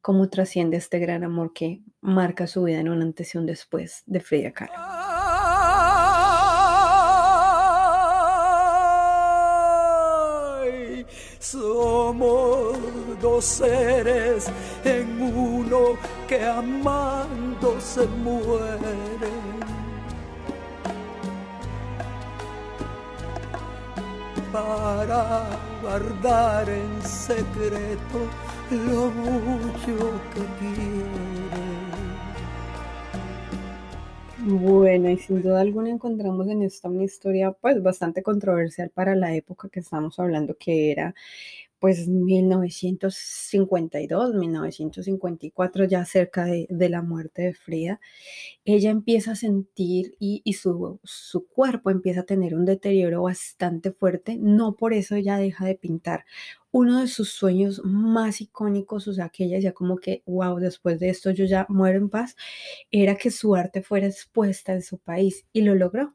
cómo 0.00 0.28
trasciende 0.28 0.76
este 0.76 0.98
gran 0.98 1.22
amor 1.22 1.52
que 1.52 1.82
marca 2.00 2.48
su 2.48 2.64
vida 2.64 2.80
en 2.80 2.88
un 2.88 3.00
antes 3.00 3.32
y 3.32 3.38
un 3.38 3.46
después 3.46 4.02
de 4.06 4.18
Frida 4.18 4.50
Kahlo. 4.50 4.74
somos 11.38 12.76
dos 13.22 13.44
seres 13.44 14.50
en 14.84 15.22
uno 15.22 15.96
que 16.26 16.42
amando 16.42 17.80
se 17.80 18.04
mueren. 18.08 19.73
Para 24.54 25.48
guardar 25.82 26.68
en 26.68 27.02
secreto 27.02 28.20
lo 28.70 29.10
mucho 29.10 30.12
que 30.32 30.42
quiere. 30.60 31.64
Bueno, 34.46 35.10
y 35.10 35.16
sin 35.16 35.42
duda 35.42 35.60
alguna 35.60 35.90
encontramos 35.90 36.46
en 36.46 36.62
esta 36.62 36.88
una 36.88 37.02
historia 37.02 37.50
pues 37.50 37.82
bastante 37.82 38.22
controversial 38.22 38.90
para 38.90 39.16
la 39.16 39.34
época 39.34 39.68
que 39.68 39.80
estamos 39.80 40.20
hablando, 40.20 40.56
que 40.56 40.92
era 40.92 41.16
pues 41.84 42.08
1952, 42.08 44.34
1954, 44.34 45.84
ya 45.84 46.02
cerca 46.06 46.46
de, 46.46 46.66
la 46.88 47.02
muerte 47.02 47.42
de 47.42 47.52
Frida, 47.52 48.00
ella 48.64 48.88
empieza 48.88 49.32
a 49.32 49.36
sentir 49.36 50.14
y, 50.18 50.40
su, 50.54 50.98
cuerpo 51.54 51.90
empieza 51.90 52.20
a 52.20 52.24
tener 52.24 52.54
un 52.54 52.64
deterioro 52.64 53.24
bastante 53.24 53.92
fuerte, 53.92 54.38
no 54.40 54.76
por 54.76 54.94
eso 54.94 55.14
ella 55.14 55.36
deja 55.36 55.66
de 55.66 55.74
pintar. 55.74 56.24
Uno 56.70 57.02
de 57.02 57.06
sus 57.06 57.28
sueños 57.28 57.82
más 57.84 58.40
icónicos, 58.40 59.06
o 59.06 59.12
sea, 59.12 59.28
que 59.28 59.44
ella 59.44 59.56
decía 59.56 59.74
como 59.74 59.98
que, 59.98 60.22
wow, 60.24 60.58
después 60.58 60.98
de 61.00 61.10
esto 61.10 61.32
yo 61.32 61.44
ya 61.44 61.66
muero 61.68 61.98
en 61.98 62.08
paz, 62.08 62.34
era 62.90 63.16
que 63.16 63.30
su 63.30 63.56
arte 63.56 63.82
fuera 63.82 64.06
expuesta 64.06 64.72
en 64.72 64.80
su 64.80 64.96
país 64.96 65.44
y 65.52 65.60
lo 65.60 65.74
logró. 65.74 66.14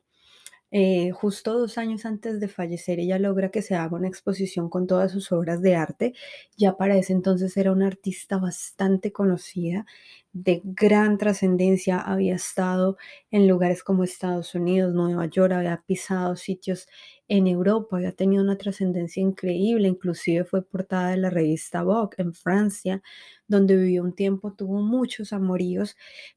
Eh, 0.71 1.09
justo 1.11 1.57
dos 1.57 1.79
años 1.79 2.05
antes 2.05 2.39
de 2.39 2.47
fallecer, 2.47 2.99
ella 2.99 3.17
logra 3.17 3.49
que 3.49 3.63
se 3.63 3.73
haga 3.75 3.95
una 3.97 4.07
exposición 4.07 4.69
con 4.69 4.85
todas 4.85 5.11
sus 5.11 5.31
obras 5.31 5.61
de 5.63 5.75
arte. 5.75 6.13
Ya 6.57 6.77
para 6.77 6.95
ese 6.97 7.13
entonces 7.13 7.57
era 7.57 7.71
una 7.71 7.87
artista 7.87 8.37
bastante 8.37 9.11
conocida, 9.11 9.85
de 10.33 10.61
gran 10.63 11.17
trascendencia. 11.17 11.99
Había 11.99 12.35
estado 12.35 12.97
en 13.31 13.47
lugares 13.47 13.83
como 13.83 14.03
Estados 14.03 14.55
Unidos, 14.55 14.93
Nueva 14.93 15.25
York, 15.27 15.53
había 15.53 15.83
pisado 15.85 16.35
sitios 16.35 16.87
en 17.27 17.47
Europa, 17.47 17.97
había 17.97 18.11
tenido 18.11 18.43
una 18.43 18.57
trascendencia 18.57 19.21
increíble. 19.21 19.87
Inclusive 19.87 20.45
fue 20.45 20.63
portada 20.63 21.11
de 21.11 21.17
la 21.17 21.29
revista 21.29 21.83
Vogue 21.83 22.15
en 22.17 22.33
Francia, 22.33 23.01
donde 23.47 23.75
vivió 23.75 24.03
un 24.03 24.13
tiempo, 24.15 24.53
tuvo 24.53 24.81
muchos 24.81 25.33
amoríos, 25.33 25.95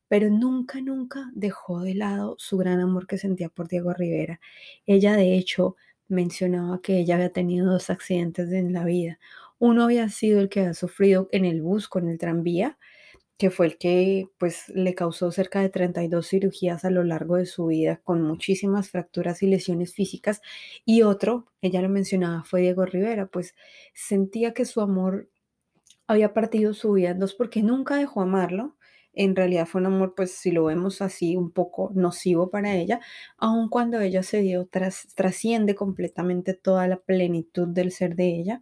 pero 0.08 0.30
nunca, 0.30 0.80
nunca 0.80 1.30
dejó 1.34 1.80
de 1.82 1.94
lado 1.94 2.36
su 2.38 2.56
gran 2.58 2.80
amor 2.80 3.06
que 3.06 3.18
sentía 3.18 3.48
por 3.48 3.68
Diego 3.68 3.92
Rivera. 3.92 4.40
Ella, 4.86 5.14
de 5.16 5.34
hecho, 5.36 5.76
mencionaba 6.08 6.80
que 6.82 6.98
ella 6.98 7.16
había 7.16 7.32
tenido 7.32 7.70
dos 7.70 7.90
accidentes 7.90 8.50
en 8.52 8.72
la 8.72 8.84
vida. 8.84 9.18
Uno 9.58 9.84
había 9.84 10.08
sido 10.08 10.40
el 10.40 10.48
que 10.48 10.60
había 10.60 10.74
sufrido 10.74 11.28
en 11.32 11.44
el 11.44 11.62
bus 11.62 11.88
con 11.88 12.08
el 12.08 12.18
tranvía, 12.18 12.78
que 13.38 13.50
fue 13.50 13.66
el 13.66 13.78
que 13.78 14.28
pues 14.38 14.68
le 14.68 14.94
causó 14.94 15.32
cerca 15.32 15.60
de 15.60 15.68
32 15.68 16.28
cirugías 16.28 16.84
a 16.84 16.90
lo 16.90 17.02
largo 17.04 17.36
de 17.36 17.46
su 17.46 17.66
vida, 17.66 18.00
con 18.04 18.22
muchísimas 18.22 18.90
fracturas 18.90 19.42
y 19.42 19.46
lesiones 19.48 19.94
físicas. 19.94 20.40
Y 20.84 21.02
otro, 21.02 21.46
ella 21.60 21.82
lo 21.82 21.88
mencionaba, 21.88 22.44
fue 22.44 22.60
Diego 22.62 22.84
Rivera, 22.86 23.26
pues 23.26 23.54
sentía 23.94 24.54
que 24.54 24.64
su 24.64 24.80
amor 24.80 25.28
había 26.06 26.34
partido 26.34 26.74
su 26.74 26.92
vida 26.92 27.10
en 27.10 27.18
dos 27.18 27.34
porque 27.34 27.62
nunca 27.62 27.96
dejó 27.96 28.22
amarlo. 28.22 28.76
En 29.14 29.36
realidad 29.36 29.66
fue 29.66 29.80
un 29.82 29.88
amor, 29.88 30.14
pues 30.14 30.32
si 30.32 30.50
lo 30.52 30.64
vemos 30.64 31.02
así, 31.02 31.36
un 31.36 31.50
poco 31.50 31.90
nocivo 31.94 32.50
para 32.50 32.74
ella, 32.76 33.00
aun 33.36 33.68
cuando 33.68 34.00
ella 34.00 34.22
se 34.22 34.40
dio, 34.40 34.66
tras, 34.66 35.08
trasciende 35.14 35.74
completamente 35.74 36.54
toda 36.54 36.88
la 36.88 36.96
plenitud 36.98 37.68
del 37.68 37.92
ser 37.92 38.16
de 38.16 38.28
ella. 38.28 38.60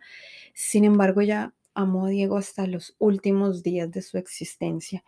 Sin 0.55 0.85
embargo, 0.85 1.21
ella 1.21 1.55
amó 1.75 2.07
a 2.07 2.11
Diego 2.11 2.37
hasta 2.37 2.67
los 2.67 2.95
últimos 2.99 3.63
días 3.63 3.91
de 3.91 4.03
su 4.03 4.19
existencia. 4.19 5.05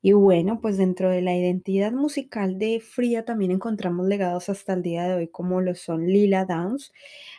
Y 0.00 0.12
bueno, 0.12 0.60
pues 0.60 0.76
dentro 0.78 1.10
de 1.10 1.22
la 1.22 1.36
identidad 1.36 1.92
musical 1.92 2.58
de 2.58 2.80
Frida 2.80 3.24
también 3.24 3.50
encontramos 3.50 4.06
legados 4.06 4.48
hasta 4.48 4.74
el 4.74 4.82
día 4.82 5.08
de 5.08 5.14
hoy 5.14 5.28
como 5.28 5.60
lo 5.60 5.74
son 5.74 6.06
Lila 6.06 6.44
Downs, 6.44 6.92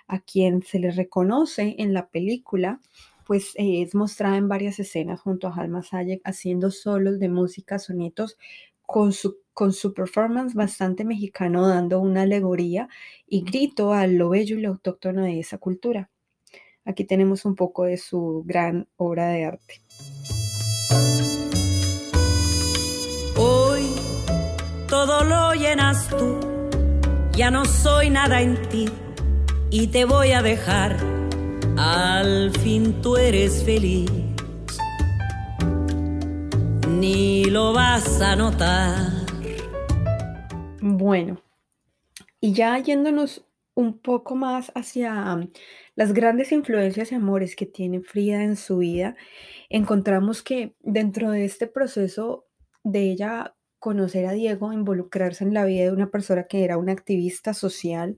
a 0.07 0.19
quien 0.19 0.61
se 0.63 0.79
le 0.79 0.91
reconoce 0.91 1.75
en 1.79 1.93
la 1.93 2.09
película 2.09 2.81
pues 3.25 3.53
eh, 3.57 3.83
es 3.83 3.93
mostrada 3.93 4.37
en 4.37 4.47
varias 4.47 4.79
escenas 4.79 5.21
junto 5.21 5.47
a 5.47 5.53
Halma 5.53 5.83
Sayek 5.83 6.21
haciendo 6.25 6.71
solos 6.71 7.19
de 7.19 7.29
música, 7.29 7.77
sonitos, 7.77 8.37
con 8.81 9.13
su, 9.13 9.37
con 9.53 9.71
su 9.71 9.93
performance 9.93 10.55
bastante 10.55 11.05
mexicano, 11.05 11.67
dando 11.67 11.99
una 11.99 12.23
alegoría 12.23 12.89
y 13.27 13.43
grito 13.43 13.93
a 13.93 14.07
lo 14.07 14.29
bello 14.29 14.57
y 14.57 14.61
lo 14.61 14.69
autóctono 14.69 15.23
de 15.23 15.39
esa 15.39 15.59
cultura. 15.59 16.09
Aquí 16.89 17.03
tenemos 17.03 17.45
un 17.45 17.53
poco 17.53 17.83
de 17.83 17.97
su 17.97 18.43
gran 18.47 18.87
obra 18.97 19.27
de 19.27 19.45
arte. 19.45 19.75
Hoy 23.37 23.83
todo 24.87 25.23
lo 25.23 25.53
llenas 25.53 26.07
tú, 26.07 26.39
ya 27.33 27.51
no 27.51 27.65
soy 27.65 28.09
nada 28.09 28.41
en 28.41 28.59
ti 28.69 28.89
y 29.69 29.85
te 29.89 30.05
voy 30.05 30.31
a 30.31 30.41
dejar 30.41 30.97
al 31.77 32.49
fin 32.57 32.99
tú 33.03 33.17
eres 33.17 33.63
feliz, 33.63 34.09
ni 36.87 37.45
lo 37.45 37.71
vas 37.71 38.19
a 38.19 38.35
notar. 38.35 39.11
Bueno, 40.81 41.39
y 42.41 42.53
ya 42.53 42.79
yéndonos 42.79 43.45
un 43.75 43.99
poco 43.99 44.35
más 44.35 44.71
hacia 44.73 45.37
las 45.99 46.13
grandes 46.13 46.53
influencias 46.53 47.11
y 47.11 47.15
amores 47.15 47.57
que 47.57 47.65
tiene 47.65 47.99
Frida 47.99 48.45
en 48.45 48.55
su 48.55 48.77
vida, 48.77 49.17
encontramos 49.67 50.41
que 50.41 50.73
dentro 50.79 51.29
de 51.29 51.43
este 51.43 51.67
proceso 51.67 52.45
de 52.85 53.11
ella 53.11 53.57
conocer 53.79 54.25
a 54.25 54.31
Diego, 54.31 54.71
involucrarse 54.71 55.43
en 55.43 55.53
la 55.53 55.65
vida 55.65 55.83
de 55.83 55.91
una 55.91 56.09
persona 56.09 56.45
que 56.45 56.63
era 56.63 56.77
una 56.77 56.93
activista 56.93 57.53
social, 57.53 58.17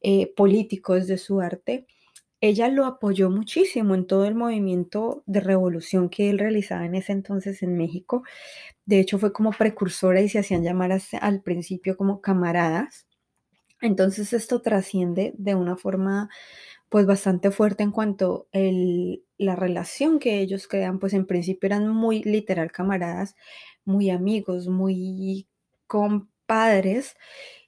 eh, 0.00 0.32
político 0.34 0.94
desde 0.94 1.18
su 1.18 1.42
arte, 1.42 1.86
ella 2.40 2.68
lo 2.68 2.86
apoyó 2.86 3.28
muchísimo 3.28 3.94
en 3.94 4.06
todo 4.06 4.24
el 4.24 4.34
movimiento 4.34 5.22
de 5.26 5.40
revolución 5.40 6.08
que 6.08 6.30
él 6.30 6.38
realizaba 6.38 6.86
en 6.86 6.94
ese 6.94 7.12
entonces 7.12 7.62
en 7.62 7.76
México. 7.76 8.22
De 8.86 8.98
hecho, 8.98 9.18
fue 9.18 9.34
como 9.34 9.50
precursora 9.50 10.22
y 10.22 10.30
se 10.30 10.38
hacían 10.38 10.64
llamar 10.64 10.98
al 11.20 11.42
principio 11.42 11.98
como 11.98 12.22
camaradas. 12.22 13.06
Entonces 13.82 14.32
esto 14.32 14.62
trasciende 14.62 15.34
de 15.36 15.54
una 15.54 15.76
forma 15.76 16.30
pues 16.90 17.06
bastante 17.06 17.50
fuerte 17.52 17.84
en 17.84 17.92
cuanto 17.92 18.48
a 18.54 18.58
la 19.38 19.56
relación 19.56 20.18
que 20.20 20.40
ellos 20.40 20.68
crean, 20.68 20.98
pues 21.00 21.14
en 21.14 21.26
principio 21.26 21.68
eran 21.68 21.88
muy 21.88 22.22
literal 22.24 22.72
camaradas, 22.72 23.36
muy 23.86 24.10
amigos, 24.10 24.68
muy 24.68 25.48
compadres, 25.86 27.16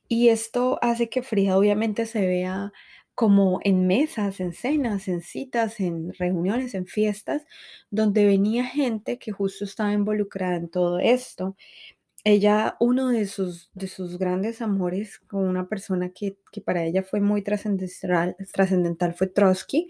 y 0.08 0.28
esto 0.28 0.78
hace 0.82 1.08
que 1.10 1.22
Frida 1.22 1.56
obviamente 1.58 2.06
se 2.06 2.26
vea 2.26 2.72
como 3.14 3.60
en 3.64 3.86
mesas, 3.86 4.40
en 4.40 4.52
cenas, 4.54 5.08
en 5.08 5.22
citas, 5.22 5.80
en 5.80 6.12
reuniones, 6.14 6.74
en 6.74 6.86
fiestas, 6.86 7.44
donde 7.90 8.26
venía 8.26 8.64
gente 8.64 9.18
que 9.18 9.32
justo 9.32 9.64
estaba 9.64 9.92
involucrada 9.92 10.56
en 10.56 10.68
todo 10.70 10.98
esto. 11.00 11.56
Ella, 12.24 12.76
uno 12.78 13.08
de 13.08 13.26
sus, 13.26 13.70
de 13.74 13.88
sus 13.88 14.16
grandes 14.16 14.62
amores 14.62 15.18
con 15.18 15.44
una 15.48 15.68
persona 15.68 16.10
que, 16.10 16.38
que 16.52 16.60
para 16.60 16.84
ella 16.84 17.02
fue 17.02 17.20
muy 17.20 17.42
trascendental, 17.42 18.36
trascendental 18.52 19.14
fue 19.14 19.26
Trotsky, 19.26 19.88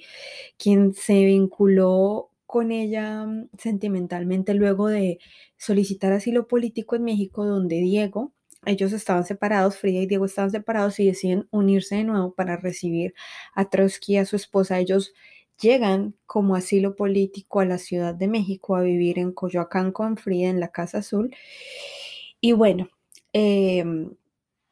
quien 0.58 0.94
se 0.94 1.24
vinculó 1.24 2.30
con 2.46 2.70
ella 2.72 3.26
mm, 3.26 3.50
sentimentalmente 3.58 4.54
luego 4.54 4.88
de 4.88 5.18
solicitar 5.58 6.12
asilo 6.12 6.48
político 6.48 6.96
en 6.96 7.04
México, 7.04 7.44
donde 7.46 7.76
Diego 7.76 8.32
ellos 8.66 8.92
estaban 8.92 9.24
separados, 9.26 9.76
Frida 9.76 10.00
y 10.02 10.06
Diego 10.06 10.24
estaban 10.26 10.50
separados 10.52 11.00
y 11.00 11.06
deciden 11.06 11.48
unirse 11.50 11.96
de 11.96 12.04
nuevo 12.04 12.34
para 12.34 12.56
recibir 12.56 13.14
a 13.54 13.68
Trotsky 13.70 14.14
y 14.14 14.18
a 14.18 14.24
su 14.26 14.36
esposa. 14.36 14.78
Ellos 14.78 15.12
llegan 15.60 16.14
como 16.26 16.54
asilo 16.56 16.94
político 16.96 17.60
a 17.60 17.64
la 17.66 17.78
Ciudad 17.78 18.14
de 18.14 18.28
México 18.28 18.76
a 18.76 18.82
vivir 18.82 19.18
en 19.18 19.32
Coyoacán 19.32 19.92
con 19.92 20.16
Frida 20.16 20.48
en 20.48 20.60
la 20.60 20.68
Casa 20.70 20.98
Azul. 20.98 21.34
Y 22.44 22.52
bueno, 22.52 22.88
em, 23.32 24.10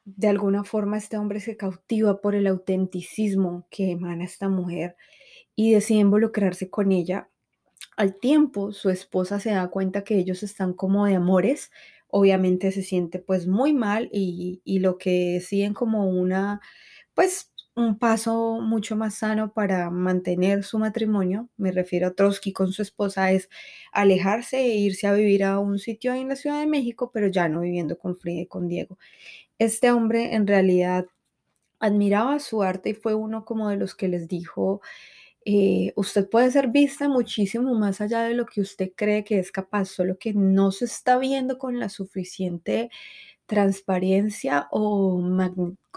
de 0.05 0.29
alguna 0.29 0.65
forma 0.65 0.99
este 0.99 1.17
hombre 1.17 1.39
se 1.39 1.57
cautiva 1.57 2.21
por 2.21 2.35
el 2.35 2.49
autenticismo 2.49 3.67
que 3.71 3.93
emana 3.93 4.25
esta 4.25 4.49
mujer 4.49 4.97
y 5.55 5.73
decide 5.73 6.01
involucrarse 6.01 6.69
con 6.69 6.91
ella. 6.91 7.31
Al 7.97 8.19
tiempo, 8.19 8.73
su 8.73 8.91
esposa 8.91 9.39
se 9.39 9.51
da 9.53 9.69
cuenta 9.69 10.03
que 10.03 10.19
ellos 10.19 10.43
están 10.43 10.75
como 10.75 11.07
de 11.07 11.15
amores, 11.15 11.71
obviamente 12.09 12.73
se 12.73 12.83
siente 12.83 13.21
pues 13.21 13.47
muy 13.47 13.73
mal 13.73 14.09
y, 14.13 14.61
lo 14.81 14.99
que 14.99 15.35
deciden 15.35 15.73
como 15.73 16.09
una, 16.11 16.61
pues 17.15 17.50
un 17.77 17.99
paso 17.99 18.61
mucho 18.61 18.97
más 18.97 19.15
sano 19.17 19.53
para 19.53 19.91
mantener 19.91 20.65
su 20.65 20.79
matrimonio, 20.79 21.49
me 21.57 21.73
refiero 21.73 22.09
a 22.09 22.15
Trotsky 22.15 22.53
con 22.53 22.73
su 22.73 22.83
esposa, 22.83 23.33
es 23.33 23.49
alejarse 23.93 24.59
e 24.61 24.77
irse 24.77 25.07
a 25.07 25.13
vivir 25.15 25.45
a 25.45 25.59
un 25.59 25.79
sitio 25.79 26.15
en 26.15 26.29
la 26.29 26.37
Ciudad 26.37 26.61
de 26.61 26.67
México, 26.67 27.11
pero 27.13 27.29
ya 27.29 27.49
no 27.49 27.61
viviendo 27.61 27.99
con 27.99 28.17
Frida 28.17 28.43
y 28.43 28.47
con 28.47 28.69
Diego. 28.69 28.99
Este 29.59 29.91
hombre 29.93 30.35
en 30.35 30.47
realidad 30.47 31.07
admiraba 31.79 32.39
su 32.41 32.63
arte 32.63 32.91
y 32.91 32.95
fue 32.95 33.15
uno 33.15 33.45
como 33.45 33.69
de 33.71 33.77
los 33.77 33.95
que 33.95 34.09
les 34.09 34.29
dijo, 34.29 34.81
eh, 35.45 35.93
usted 35.97 36.29
puede 36.31 36.51
ser 36.51 36.69
vista 36.69 37.09
muchísimo 37.09 37.75
más 37.75 38.01
allá 38.01 38.23
de 38.25 38.35
lo 38.35 38.47
que 38.47 38.61
usted 38.63 38.93
cree 38.97 39.25
que 39.25 39.39
es 39.39 39.53
capaz, 39.53 39.87
solo 39.87 40.19
que 40.19 40.35
no 40.35 40.73
se 40.73 40.87
está 40.87 41.19
viendo 41.19 41.59
con 41.59 41.79
la 41.81 41.89
suficiente 41.91 42.91
transparencia 43.51 44.69
o, 44.73 45.21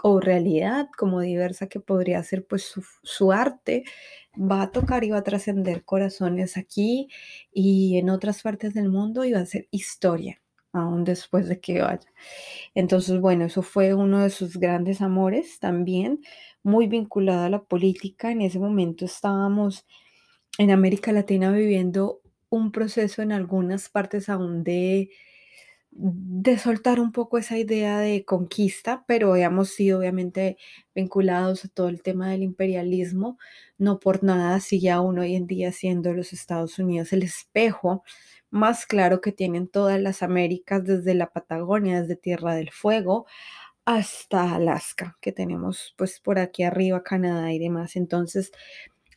o 0.02 0.20
realidad 0.20 0.88
como 0.98 1.20
diversa 1.20 1.68
que 1.68 1.80
podría 1.80 2.22
ser 2.24 2.46
pues 2.46 2.64
su, 2.64 2.84
su 3.02 3.32
arte 3.32 3.84
va 4.36 4.62
a 4.62 4.72
tocar 4.72 5.04
y 5.04 5.10
va 5.10 5.18
a 5.18 5.22
trascender 5.24 5.84
corazones 5.84 6.56
aquí 6.56 7.08
y 7.52 7.98
en 7.98 8.10
otras 8.10 8.42
partes 8.42 8.74
del 8.74 8.90
mundo 8.90 9.24
y 9.24 9.32
va 9.32 9.40
a 9.40 9.46
ser 9.46 9.68
historia. 9.70 10.40
aún 10.72 11.04
después 11.04 11.48
de 11.48 11.60
que 11.60 11.80
vaya. 11.82 12.12
Entonces, 12.74 13.20
bueno, 13.20 13.44
eso 13.46 13.62
fue 13.62 13.94
uno 13.94 14.22
de 14.22 14.30
sus 14.30 14.56
grandes 14.58 15.00
amores 15.02 15.58
también, 15.60 16.20
muy 16.64 16.88
vinculado 16.88 17.44
a 17.44 17.50
la 17.50 17.64
política. 17.64 18.32
En 18.32 18.42
ese 18.42 18.58
momento 18.60 19.04
estábamos 19.04 19.86
en 20.58 20.70
América 20.70 21.12
Latina 21.12 21.52
viviendo 21.52 22.20
un 22.50 22.72
proceso 22.72 23.22
en 23.22 23.32
algunas 23.32 23.88
partes 23.88 24.28
aún 24.28 24.64
de 24.64 25.10
de 25.96 26.58
soltar 26.58 26.98
un 27.00 27.12
poco 27.12 27.38
esa 27.38 27.56
idea 27.56 28.00
de 28.00 28.24
conquista, 28.24 29.04
pero 29.06 29.36
hemos 29.36 29.70
sido 29.70 30.00
obviamente 30.00 30.58
vinculados 30.94 31.64
a 31.64 31.68
todo 31.68 31.88
el 31.88 32.02
tema 32.02 32.30
del 32.30 32.42
imperialismo. 32.42 33.38
No 33.78 34.00
por 34.00 34.24
nada 34.24 34.58
sigue 34.60 34.90
aún 34.90 35.18
hoy 35.20 35.36
en 35.36 35.46
día 35.46 35.72
siendo 35.72 36.12
los 36.12 36.32
Estados 36.32 36.78
Unidos 36.78 37.12
el 37.12 37.22
espejo 37.22 38.02
más 38.50 38.86
claro 38.86 39.20
que 39.20 39.32
tienen 39.32 39.68
todas 39.68 40.00
las 40.00 40.22
Américas, 40.22 40.84
desde 40.84 41.14
la 41.14 41.30
Patagonia, 41.32 42.00
desde 42.00 42.16
Tierra 42.16 42.54
del 42.54 42.70
Fuego 42.70 43.26
hasta 43.84 44.54
Alaska, 44.54 45.18
que 45.20 45.32
tenemos 45.32 45.94
pues 45.98 46.20
por 46.20 46.38
aquí 46.38 46.64
arriba 46.64 47.02
Canadá 47.04 47.52
y 47.52 47.58
demás. 47.58 47.96
Entonces, 47.96 48.52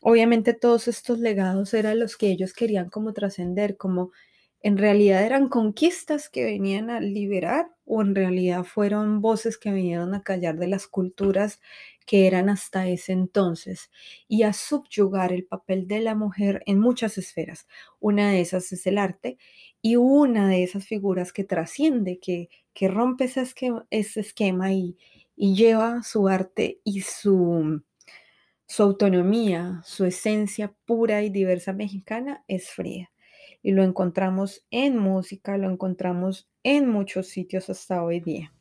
obviamente 0.02 0.54
todos 0.54 0.88
estos 0.88 1.18
legados 1.20 1.74
eran 1.74 1.98
los 2.00 2.16
que 2.16 2.28
ellos 2.30 2.52
querían 2.52 2.90
como 2.90 3.12
trascender, 3.12 3.76
como 3.76 4.12
en 4.60 4.76
realidad 4.76 5.24
eran 5.24 5.48
conquistas 5.48 6.28
que 6.28 6.44
venían 6.44 6.90
a 6.90 7.00
liberar 7.00 7.70
o 7.84 8.02
en 8.02 8.14
realidad 8.14 8.64
fueron 8.64 9.20
voces 9.20 9.56
que 9.56 9.70
vinieron 9.72 10.14
a 10.14 10.22
callar 10.22 10.56
de 10.58 10.66
las 10.66 10.86
culturas 10.88 11.60
que 12.06 12.26
eran 12.26 12.48
hasta 12.48 12.88
ese 12.88 13.12
entonces 13.12 13.90
y 14.26 14.42
a 14.42 14.52
subyugar 14.52 15.32
el 15.32 15.44
papel 15.44 15.86
de 15.86 16.00
la 16.00 16.14
mujer 16.14 16.62
en 16.66 16.80
muchas 16.80 17.18
esferas. 17.18 17.66
Una 18.00 18.30
de 18.32 18.40
esas 18.40 18.72
es 18.72 18.86
el 18.86 18.98
arte 18.98 19.38
y 19.80 19.96
una 19.96 20.48
de 20.48 20.64
esas 20.64 20.86
figuras 20.86 21.32
que 21.32 21.44
trasciende, 21.44 22.18
que, 22.18 22.48
que 22.74 22.88
rompe 22.88 23.24
ese 23.24 23.42
esquema, 23.42 23.86
ese 23.90 24.20
esquema 24.20 24.72
y, 24.72 24.96
y 25.36 25.54
lleva 25.54 26.02
su 26.02 26.28
arte 26.28 26.80
y 26.82 27.02
su, 27.02 27.82
su 28.66 28.82
autonomía, 28.82 29.82
su 29.84 30.04
esencia 30.04 30.74
pura 30.84 31.22
y 31.22 31.30
diversa 31.30 31.72
mexicana 31.72 32.44
es 32.48 32.70
Frida 32.70 33.10
y 33.62 33.72
lo 33.72 33.82
encontramos 33.82 34.64
en 34.70 34.98
música, 34.98 35.56
lo 35.56 35.70
encontramos 35.70 36.48
en 36.62 36.88
muchos 36.88 37.28
sitios 37.28 37.70
hasta 37.70 38.02
hoy 38.02 38.20
día. 38.20 38.52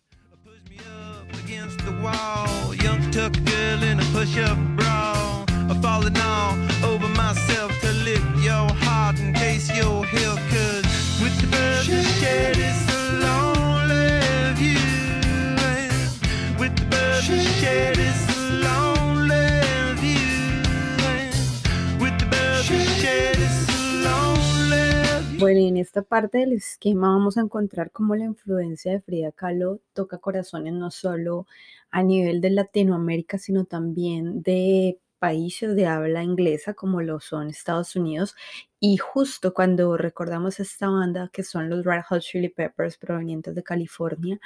En 25.77 25.81
esta 25.81 26.01
parte 26.01 26.39
del 26.39 26.53
esquema 26.53 27.09
vamos 27.09 27.37
a 27.37 27.41
encontrar 27.41 27.91
cómo 27.91 28.15
la 28.15 28.25
influencia 28.25 28.91
de 28.91 28.99
Frida 28.99 29.31
Kahlo 29.31 29.79
toca 29.93 30.17
corazones 30.17 30.73
no 30.73 30.89
solo 30.89 31.45
a 31.91 32.01
nivel 32.01 32.41
de 32.41 32.49
Latinoamérica, 32.49 33.37
sino 33.37 33.65
también 33.65 34.41
de 34.41 34.99
países 35.19 35.75
de 35.75 35.85
habla 35.85 36.23
inglesa 36.23 36.73
como 36.73 37.01
lo 37.03 37.19
son 37.19 37.49
Estados 37.49 37.95
Unidos. 37.95 38.35
Y 38.79 38.97
justo 38.97 39.53
cuando 39.53 39.97
recordamos 39.97 40.59
esta 40.59 40.89
banda 40.89 41.29
que 41.31 41.43
son 41.43 41.69
los 41.69 41.85
Red 41.85 42.01
Hot 42.09 42.21
Chili 42.21 42.49
Peppers 42.49 42.97
provenientes 42.97 43.53
de 43.53 43.61
California, 43.61 44.39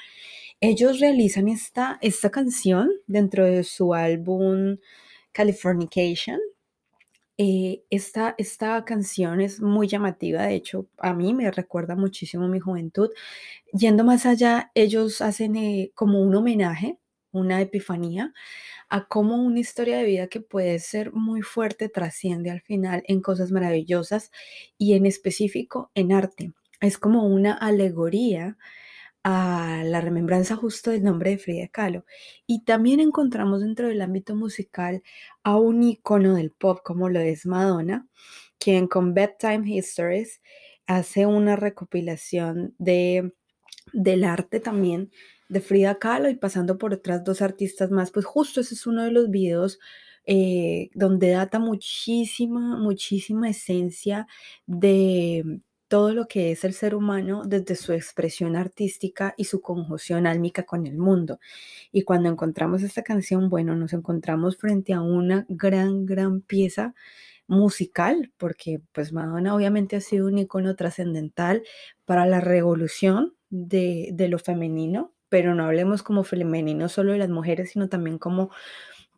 ellos 0.60 1.00
realizan 1.00 1.48
esta, 1.48 1.98
esta 2.02 2.30
canción 2.30 2.89
dentro 3.08 3.46
de 3.46 3.63
su 3.63 3.94
álbum 3.94 4.78
Californication, 5.32 6.39
eh, 7.38 7.84
esta, 7.89 8.36
esta 8.38 8.84
canción 8.86 9.41
es 9.41 9.62
muy 9.62 9.88
llamativa, 9.88 10.44
de 10.44 10.56
hecho, 10.56 10.88
a 10.98 11.13
mí 11.13 11.34
me 11.34 11.50
recuerda 11.52 11.96
muchísimo 11.96 12.48
mi 12.48 12.60
juventud. 12.60 13.10
Yendo 13.74 14.04
más 14.04 14.26
allá, 14.26 14.72
ellos 14.76 15.22
hacen 15.22 15.56
eh, 15.56 15.91
como 15.96 16.22
un 16.22 16.36
homenaje, 16.36 17.00
una 17.32 17.62
epifanía, 17.62 18.34
a 18.89 19.08
cómo 19.08 19.38
una 19.44 19.60
historia 19.60 19.98
de 19.98 20.06
vida 20.06 20.28
que 20.28 20.41
puede 20.41 20.80
ser 20.80 21.13
muy 21.13 21.41
fuerte 21.41 21.89
trasciende 21.89 22.52
al 22.52 22.62
final 22.62 23.04
en 23.08 23.22
cosas 23.22 23.52
maravillosas 23.52 24.32
y 24.78 24.94
en 24.96 25.06
específico 25.06 25.91
en 25.96 26.12
arte. 26.13 26.54
Es 26.82 26.98
como 26.98 27.26
una 27.28 27.54
alegoría 27.54 28.58
a 29.24 29.84
la 29.86 30.02
remembranza 30.02 30.56
justo 30.56 30.92
del 30.92 31.04
nombre 31.04 31.32
de 31.32 31.38
Frida 31.38 31.68
Kahlo. 31.68 32.06
Y 32.48 32.64
también 32.64 33.00
encontramos 33.00 33.62
dentro 33.62 33.88
del 33.88 34.02
ámbito 34.02 34.36
musical 34.36 35.04
a 35.44 35.58
un 35.58 35.84
icono 35.84 36.36
del 36.36 36.52
pop 36.52 36.80
como 36.84 37.10
lo 37.10 37.20
es 37.20 37.46
Madonna, 37.46 38.08
quien 38.60 38.88
con 38.88 39.14
Bedtime 39.14 39.70
Histories 39.70 40.42
hace 40.88 41.26
una 41.26 41.56
recopilación 41.56 42.76
de, 42.78 43.34
del 43.94 44.24
arte 44.24 44.60
también 44.60 45.12
de 45.50 45.62
Frida 45.62 46.00
Kahlo 46.00 46.30
y 46.30 46.36
pasando 46.36 46.78
por 46.78 46.94
otras 46.94 47.24
dos 47.24 47.42
artistas 47.42 47.92
más, 47.92 48.12
pues 48.12 48.26
justo 48.26 48.62
ese 48.62 48.76
es 48.76 48.88
uno 48.88 49.04
de 49.04 49.12
los 49.12 49.30
videos 49.30 49.80
eh, 50.26 50.90
donde 50.94 51.32
data 51.32 51.60
muchísima, 51.60 52.78
muchísima 52.78 53.50
esencia 53.50 54.28
de 54.66 55.62
todo 55.91 56.13
lo 56.13 56.30
que 56.30 56.54
es 56.54 56.63
el 56.63 56.73
ser 56.73 56.95
humano 56.95 57.43
desde 57.45 57.75
su 57.75 57.91
expresión 57.91 58.56
artística 58.56 59.34
y 59.36 59.43
su 59.43 59.60
conjunción 59.60 60.25
álmica 60.25 60.63
con 60.63 60.88
el 60.88 60.97
mundo. 60.97 61.41
Y 61.91 62.04
cuando 62.04 62.30
encontramos 62.30 62.82
esta 62.82 63.04
canción, 63.04 63.49
bueno, 63.49 63.75
nos 63.75 63.91
encontramos 63.91 64.56
frente 64.56 64.93
a 64.93 65.01
una 65.01 65.45
gran, 65.49 66.06
gran 66.06 66.39
pieza 66.43 66.95
musical, 67.45 68.32
porque 68.38 68.82
pues 68.93 69.12
Madonna 69.12 69.54
obviamente 69.54 69.97
ha 69.97 69.99
sido 69.99 70.27
un 70.27 70.38
icono 70.38 70.77
trascendental 70.77 71.62
para 72.06 72.25
la 72.25 72.39
revolución 72.39 73.36
de, 73.49 74.12
de 74.13 74.30
lo 74.30 74.39
femenino, 74.39 75.13
pero 75.27 75.56
no 75.56 75.65
hablemos 75.65 76.04
como 76.04 76.23
femenino 76.23 76.88
solo 76.88 77.12
de 77.12 77.17
las 77.17 77.30
mujeres, 77.30 77.71
sino 77.71 77.89
también 77.89 78.17
como 78.17 78.49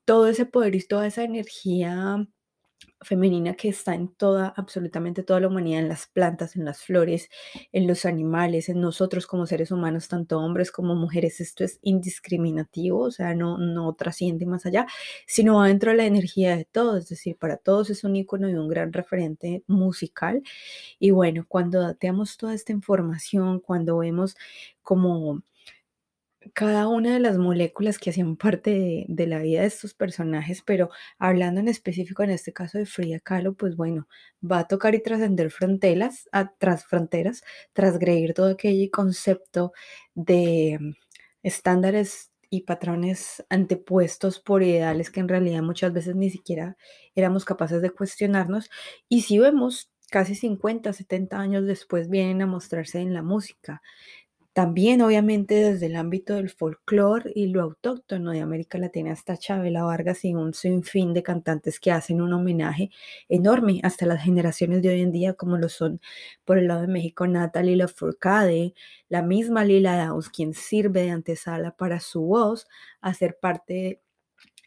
todo 0.06 0.28
ese 0.28 0.48
poder 0.48 0.74
y 0.74 0.82
toda 0.88 1.06
esa 1.06 1.24
energía 1.24 2.28
femenina 3.02 3.56
que 3.56 3.70
está 3.70 3.96
en 3.96 4.08
toda, 4.10 4.54
absolutamente 4.56 5.24
toda 5.24 5.40
la 5.40 5.48
humanidad, 5.48 5.82
en 5.82 5.90
las 5.90 6.08
plantas, 6.08 6.56
en 6.56 6.66
las 6.66 6.82
flores, 6.82 7.30
en 7.72 7.88
los 7.88 8.06
animales, 8.06 8.70
en 8.70 8.82
nosotros 8.82 9.28
como 9.28 9.46
seres 9.46 9.72
humanos, 9.72 10.08
tanto 10.08 10.40
hombres 10.40 10.72
como 10.72 10.96
mujeres. 10.96 11.42
Esto 11.42 11.64
es 11.64 11.80
indiscriminativo, 11.82 13.00
o 13.02 13.12
sea, 13.12 13.36
no, 13.36 13.58
no 13.58 13.94
trasciende 13.94 14.46
más 14.46 14.66
allá, 14.66 14.88
sino 15.28 15.56
va 15.58 15.68
dentro 15.68 15.92
de 15.92 15.98
la 15.98 16.06
energía 16.06 16.56
de 16.56 16.66
todos, 16.66 17.04
es 17.04 17.10
decir, 17.10 17.38
para 17.38 17.58
todos 17.58 17.90
es 17.90 18.04
un 18.04 18.16
icono 18.16 18.50
y 18.50 18.54
un 18.56 18.68
gran 18.68 18.94
referente 18.94 19.64
musical. 19.68 20.42
Y 21.00 21.12
bueno, 21.12 21.46
cuando 21.48 21.82
dateamos 21.82 22.38
toda 22.38 22.54
esta 22.54 22.72
información, 22.72 23.60
cuando 23.60 23.98
vemos 23.98 24.36
como 24.82 25.42
cada 26.54 26.88
una 26.88 27.14
de 27.14 27.20
las 27.20 27.38
moléculas 27.38 27.98
que 28.00 28.10
hacían 28.10 28.36
parte 28.38 29.06
de, 29.08 29.28
la 29.28 29.40
vida 29.40 29.62
de 29.62 29.68
estos 29.68 29.94
personajes, 29.94 30.62
pero 30.62 30.90
hablando 31.18 31.60
en 31.62 31.68
específico 31.68 32.24
en 32.24 32.32
este 32.32 32.54
caso 32.54 32.78
de 32.78 32.86
Frida 32.86 33.20
Kahlo, 33.20 33.54
pues 33.56 33.76
bueno, 33.76 34.08
va 34.44 34.60
a 34.60 34.68
tocar 34.68 34.96
y 34.96 35.02
trascender 35.02 35.52
fronteras, 35.52 36.28
a, 36.32 36.54
tras 36.58 36.86
fronteras, 36.86 37.44
transgredir 37.74 38.34
todo 38.34 38.52
aquel 38.52 38.90
concepto 38.92 39.74
de 40.16 40.78
mm, 40.80 40.94
estándares 41.44 42.32
y 42.50 42.62
patrones 42.62 43.44
antepuestos 43.50 44.40
por 44.40 44.62
ideales 44.62 45.10
que 45.10 45.20
en 45.20 45.28
realidad 45.28 45.64
muchas 45.64 45.92
veces 45.92 46.16
ni 46.16 46.30
siquiera 46.30 46.78
éramos 47.16 47.46
capaces 47.46 47.82
de 47.82 47.90
cuestionarnos. 47.90 48.70
Y 49.10 49.22
si 49.22 49.40
vemos, 49.40 49.92
casi 50.12 50.36
50, 50.36 50.94
70 50.94 51.40
años 51.40 51.66
después 51.66 52.08
vienen 52.08 52.44
a 52.44 52.46
mostrarse 52.46 53.00
en 53.00 53.16
la 53.16 53.24
música. 53.24 53.82
También, 54.54 55.02
obviamente, 55.02 55.56
desde 55.56 55.88
el 55.88 55.96
ámbito 55.96 56.36
del 56.36 56.50
folclore 56.52 57.32
y 57.34 57.48
lo 57.48 57.64
autóctono 57.64 58.30
de 58.32 58.42
América 58.42 58.78
Latina 58.78 59.12
hasta 59.12 59.36
Chabela 59.36 59.84
Vargas 59.84 60.24
y 60.26 60.36
un 60.36 60.54
sinfín 60.54 61.16
de 61.16 61.24
cantantes 61.24 61.80
que 61.80 61.92
hacen 61.92 62.22
un 62.22 62.34
homenaje 62.34 62.92
enorme 63.30 63.80
hasta 63.82 64.06
las 64.06 64.24
generaciones 64.24 64.84
de 64.84 64.90
hoy 64.90 65.02
en 65.02 65.12
día, 65.12 65.34
como 65.34 65.58
lo 65.58 65.70
son 65.70 66.02
por 66.46 66.60
el 66.60 66.68
lado 66.68 66.82
de 66.82 66.88
México 66.88 67.26
Natalie 67.26 67.76
Lafourcade, 67.78 68.76
la 69.10 69.24
misma 69.24 69.66
Lila 69.66 69.98
Downs, 70.06 70.30
quien 70.30 70.54
sirve 70.54 71.02
de 71.02 71.10
antesala 71.10 71.72
para 71.76 72.00
su 72.00 72.22
voz 72.22 72.68
a 73.02 73.16
ser 73.16 73.40
parte 73.42 74.03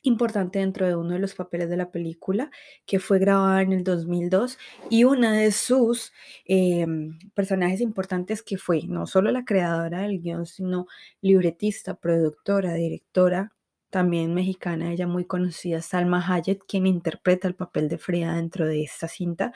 importante 0.06 0.58
dentro 0.58 0.86
de 0.86 0.96
uno 0.96 1.14
de 1.14 1.18
los 1.18 1.34
papeles 1.34 1.68
de 1.70 1.76
la 1.76 1.90
película, 1.90 2.50
que 2.86 2.98
fue 3.00 3.18
grabada 3.18 3.62
en 3.62 3.72
el 3.72 3.84
2002, 3.84 4.58
y 4.90 5.04
una 5.04 5.32
de 5.32 5.52
sus 5.52 6.12
em, 6.44 7.18
personajes 7.34 7.80
importantes 7.80 8.42
que 8.42 8.58
fue 8.58 8.82
no 8.86 9.06
solo 9.06 9.30
la 9.30 9.44
creadora 9.44 10.02
del 10.02 10.20
guion, 10.20 10.46
sino 10.46 10.86
libretista, 11.20 11.94
productora, 11.94 12.74
directora, 12.74 13.52
también 13.90 14.34
mexicana, 14.34 14.92
ella 14.92 15.06
muy 15.06 15.24
conocida, 15.26 15.80
Salma 15.82 16.22
Hayek, 16.26 16.64
quien 16.66 16.86
interpreta 16.86 17.48
el 17.48 17.54
papel 17.54 17.88
de 17.88 17.98
Frida 17.98 18.34
dentro 18.36 18.66
de 18.66 18.82
esta 18.82 19.08
cinta, 19.08 19.52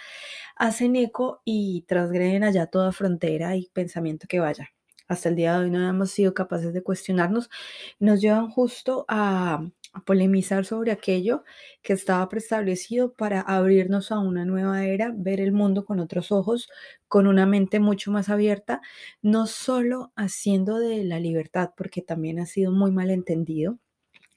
hacen 0.56 0.96
eco 0.96 1.42
y 1.44 1.82
transgreden 1.88 2.44
allá 2.44 2.66
toda 2.66 2.92
frontera 2.92 3.56
y 3.56 3.68
pensamiento 3.72 4.26
que 4.28 4.40
vaya 4.40 4.70
hasta 5.11 5.29
el 5.29 5.35
día 5.35 5.55
de 5.55 5.64
hoy 5.64 5.70
no 5.70 5.87
hemos 5.88 6.12
sido 6.12 6.35
capaces 6.35 6.73
de 6.73 6.83
cuestionarnos, 6.85 7.51
nos 7.99 8.20
llevan 8.20 8.49
justo 8.49 9.05
a, 9.09 9.68
polemizar 10.07 10.64
sobre 10.64 10.92
aquello 10.92 11.42
que 11.83 11.94
estaba 11.94 12.29
preestablecido 12.29 13.12
para 13.12 13.40
abrirnos 13.40 14.12
a 14.12 14.20
una 14.20 14.44
nueva 14.44 14.85
era, 14.85 15.12
ver 15.12 15.40
el 15.40 15.51
mundo 15.51 15.85
con 15.85 15.99
otros 15.99 16.31
ojos, 16.31 16.68
con 17.09 17.27
una 17.27 17.44
mente 17.44 17.81
mucho 17.81 18.12
más 18.12 18.29
abierta, 18.29 18.83
no 19.20 19.49
solo 19.49 20.12
haciendo 20.14 20.79
de 20.79 21.03
la 21.03 21.18
libertad, 21.18 21.70
porque 21.77 22.03
también 22.03 22.38
ha 22.38 22.46
sido 22.46 22.70
muy 22.70 22.92
mal 22.92 23.11
entendido, 23.11 23.81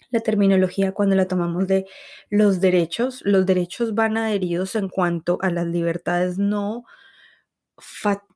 la 0.10 0.22
terminología 0.22 0.92
cuando 0.92 1.16
la 1.16 1.28
tomamos 1.28 1.68
de 1.68 1.86
los 2.32 2.60
derechos. 2.60 3.22
Los 3.24 3.46
derechos 3.46 3.94
van 3.94 4.18
adheridos 4.18 4.76
en 4.76 4.90
cuanto 4.90 5.38
a 5.42 5.52
las 5.52 5.68
libertades, 5.68 6.40
no 6.40 6.84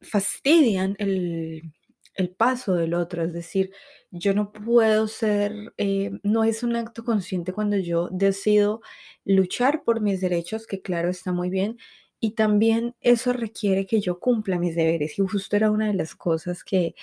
fastidian 0.01 0.95
el, 0.99 1.73
el 2.17 2.29
paso 2.31 2.75
del 2.75 2.93
otro, 2.95 3.23
es 3.23 3.33
decir, 3.33 3.71
yo 4.11 4.33
no 4.33 4.51
puedo 4.51 5.07
ser, 5.07 5.73
eh, 5.77 6.11
no 6.23 6.43
es 6.43 6.63
un 6.63 6.75
acto 6.75 7.03
consciente 7.03 7.53
cuando 7.53 7.77
yo 7.77 8.09
decido 8.11 8.81
luchar 9.25 9.83
por 9.83 10.01
mis 10.01 10.21
derechos, 10.21 10.67
que 10.67 10.81
claro 10.81 11.09
está 11.09 11.31
muy 11.33 11.49
bien, 11.49 11.77
y 12.19 12.31
también 12.31 12.95
eso 13.01 13.33
requiere 13.33 13.85
que 13.85 14.01
yo 14.01 14.19
cumpla 14.19 14.59
mis 14.59 14.75
deberes, 14.75 15.19
y 15.19 15.23
justo 15.27 15.55
era 15.55 15.71
una 15.71 15.87
de 15.87 15.93
las 15.95 16.15
cosas 16.15 16.63
que 16.63 16.95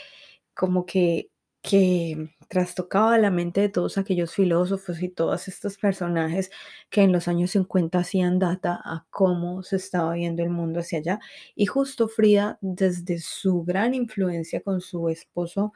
como 0.55 0.87
que 0.87 1.31
que 1.65 2.29
trastocaba 2.49 3.17
la 3.17 3.31
mente 3.31 3.63
de 3.63 3.71
todos 3.71 3.97
aquellos 3.97 4.35
filósofos 4.35 5.03
y 5.03 5.09
todos 5.09 5.49
estos 5.49 5.79
personajes 5.79 6.51
que 6.91 7.01
en 7.01 7.11
los 7.11 7.27
años 7.27 7.53
50 7.53 7.99
hacían 7.99 8.39
data 8.39 8.79
a 8.85 9.07
cómo 9.09 9.63
se 9.63 9.77
estaba 9.77 10.13
viendo 10.13 10.43
el 10.43 10.51
mundo 10.51 10.81
hacia 10.81 10.99
allá. 10.99 11.21
Y 11.57 11.65
justo 11.65 12.07
Frida, 12.09 12.59
desde 12.61 13.19
su 13.19 13.65
gran 13.65 13.95
influencia 13.95 14.61
con 14.61 14.83
su 14.83 15.09
esposo 15.09 15.73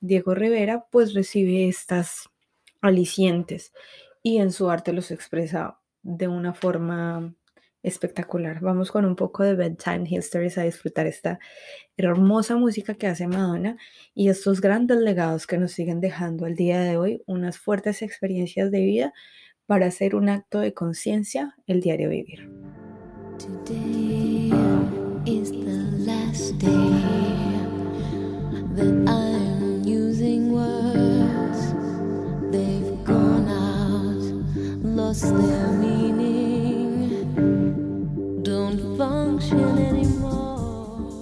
Diego 0.00 0.34
Rivera, 0.34 0.86
pues 0.90 1.14
recibe 1.14 1.68
estas 1.68 2.28
alicientes 2.80 3.72
y 4.24 4.38
en 4.38 4.50
su 4.50 4.68
arte 4.68 4.92
los 4.92 5.12
expresa 5.12 5.78
de 6.02 6.26
una 6.26 6.52
forma 6.52 7.32
espectacular. 7.88 8.60
Vamos 8.60 8.92
con 8.92 9.04
un 9.04 9.16
poco 9.16 9.42
de 9.42 9.54
Bedtime 9.54 10.04
Histories 10.08 10.58
a 10.58 10.62
disfrutar 10.62 11.06
esta 11.06 11.38
hermosa 11.96 12.56
música 12.56 12.94
que 12.94 13.08
hace 13.08 13.26
Madonna 13.26 13.76
y 14.14 14.28
estos 14.28 14.60
grandes 14.60 14.98
legados 14.98 15.46
que 15.46 15.58
nos 15.58 15.72
siguen 15.72 16.00
dejando 16.00 16.46
al 16.46 16.54
día 16.54 16.80
de 16.80 16.96
hoy, 16.96 17.22
unas 17.26 17.58
fuertes 17.58 18.02
experiencias 18.02 18.70
de 18.70 18.80
vida 18.80 19.12
para 19.66 19.86
hacer 19.86 20.14
un 20.14 20.28
acto 20.28 20.60
de 20.60 20.72
conciencia 20.72 21.56
el 21.66 21.80
diario 21.80 22.08
vivir. 22.08 22.48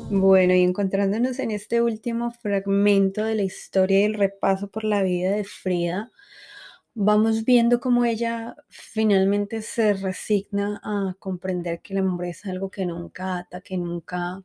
Bueno, 0.09 0.55
y 0.55 0.63
encontrándonos 0.63 1.39
en 1.41 1.51
este 1.51 1.83
último 1.83 2.31
fragmento 2.31 3.25
de 3.25 3.35
la 3.35 3.43
historia 3.43 4.01
y 4.01 4.05
el 4.05 4.15
repaso 4.15 4.69
por 4.69 4.85
la 4.85 5.03
vida 5.03 5.33
de 5.33 5.45
Frida, 5.45 6.13
vamos 6.95 7.45
viendo 7.45 7.81
cómo 7.81 8.05
ella 8.05 8.57
finalmente 8.69 9.63
se 9.63 9.95
resigna 9.95 10.81
a 10.85 11.15
comprender 11.19 11.81
que 11.83 11.93
el 11.95 12.01
amor 12.01 12.27
es 12.27 12.47
algo 12.47 12.71
que 12.71 12.87
nunca 12.87 13.39
ata, 13.39 13.61
que 13.61 13.77
nunca 13.79 14.43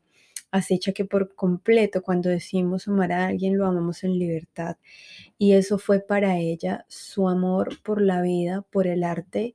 acecha, 0.50 0.92
que 0.92 1.04
por 1.04 1.34
completo 1.34 2.02
cuando 2.02 2.28
decimos 2.28 2.88
amar 2.88 3.12
a 3.12 3.26
alguien 3.26 3.56
lo 3.56 3.66
amamos 3.66 4.04
en 4.04 4.18
libertad. 4.18 4.76
Y 5.38 5.52
eso 5.54 5.78
fue 5.78 6.00
para 6.00 6.38
ella 6.38 6.86
su 6.88 7.28
amor 7.28 7.82
por 7.82 8.02
la 8.02 8.20
vida, 8.22 8.62
por 8.62 8.86
el 8.86 9.04
arte 9.04 9.54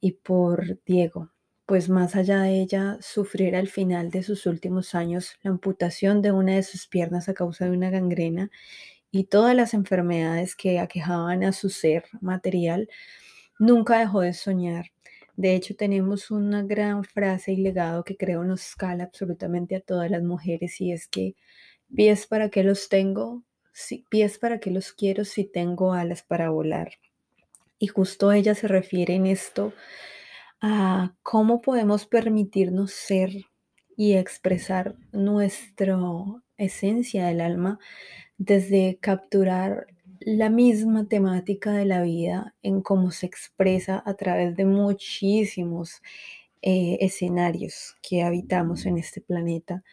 y 0.00 0.12
por 0.12 0.82
Diego 0.84 1.30
pues 1.68 1.90
más 1.90 2.16
allá 2.16 2.40
de 2.40 2.62
ella 2.62 2.96
sufrir 3.02 3.54
al 3.54 3.68
final 3.68 4.10
de 4.10 4.22
sus 4.22 4.46
últimos 4.46 4.94
años 4.94 5.38
la 5.42 5.50
amputación 5.50 6.22
de 6.22 6.32
una 6.32 6.54
de 6.54 6.62
sus 6.62 6.86
piernas 6.86 7.28
a 7.28 7.34
causa 7.34 7.66
de 7.66 7.72
una 7.72 7.90
gangrena 7.90 8.50
y 9.10 9.24
todas 9.24 9.54
las 9.54 9.74
enfermedades 9.74 10.56
que 10.56 10.78
aquejaban 10.78 11.44
a 11.44 11.52
su 11.52 11.68
ser 11.68 12.04
material, 12.22 12.88
nunca 13.58 13.98
dejó 13.98 14.22
de 14.22 14.32
soñar. 14.32 14.92
De 15.36 15.54
hecho, 15.54 15.76
tenemos 15.76 16.30
una 16.30 16.62
gran 16.62 17.04
frase 17.04 17.52
y 17.52 17.58
legado 17.58 18.02
que 18.02 18.16
creo 18.16 18.44
nos 18.44 18.66
escala 18.66 19.04
absolutamente 19.04 19.76
a 19.76 19.80
todas 19.80 20.10
las 20.10 20.22
mujeres 20.22 20.80
y 20.80 20.92
es 20.92 21.06
que 21.06 21.36
pies 21.94 22.26
para 22.26 22.48
qué 22.48 22.62
los 22.62 22.88
tengo, 22.88 23.42
si, 23.74 24.06
pies 24.08 24.38
para 24.38 24.58
qué 24.58 24.70
los 24.70 24.92
quiero 24.92 25.26
si 25.26 25.44
tengo 25.44 25.92
alas 25.92 26.22
para 26.22 26.48
volar. 26.48 26.92
Y 27.78 27.88
justo 27.88 28.32
ella 28.32 28.54
se 28.54 28.68
refiere 28.68 29.16
en 29.16 29.26
esto 29.26 29.74
a 30.60 31.14
cómo 31.22 31.60
podemos 31.60 32.06
permitirnos 32.06 32.92
ser 32.92 33.30
y 33.96 34.14
expresar 34.14 34.96
nuestra 35.12 35.98
esencia 36.56 37.26
del 37.26 37.40
alma 37.40 37.78
desde 38.36 38.98
capturar 39.00 39.86
la 40.20 40.50
misma 40.50 41.06
temática 41.06 41.72
de 41.72 41.84
la 41.84 42.02
vida 42.02 42.54
en 42.62 42.82
cómo 42.82 43.10
se 43.10 43.26
expresa 43.26 44.02
a 44.04 44.14
través 44.14 44.56
de 44.56 44.64
muchísimos 44.64 46.02
eh, 46.60 46.98
escenarios 47.00 47.96
que 48.02 48.22
habitamos 48.22 48.84
en 48.86 48.98
este 48.98 49.20
planeta, 49.20 49.84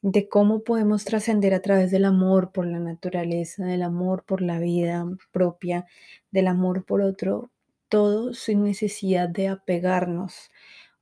de 0.00 0.28
cómo 0.28 0.64
podemos 0.64 1.04
trascender 1.04 1.54
a 1.54 1.62
través 1.62 1.90
del 1.90 2.06
amor 2.06 2.50
por 2.50 2.66
la 2.66 2.80
naturaleza, 2.80 3.64
del 3.64 3.82
amor 3.82 4.24
por 4.24 4.42
la 4.42 4.58
vida 4.58 5.06
propia, 5.30 5.86
del 6.30 6.48
amor 6.48 6.84
por 6.84 7.02
otro, 7.02 7.51
todo 7.92 8.32
sin 8.32 8.64
necesidad 8.64 9.28
de 9.28 9.48
apegarnos 9.48 10.50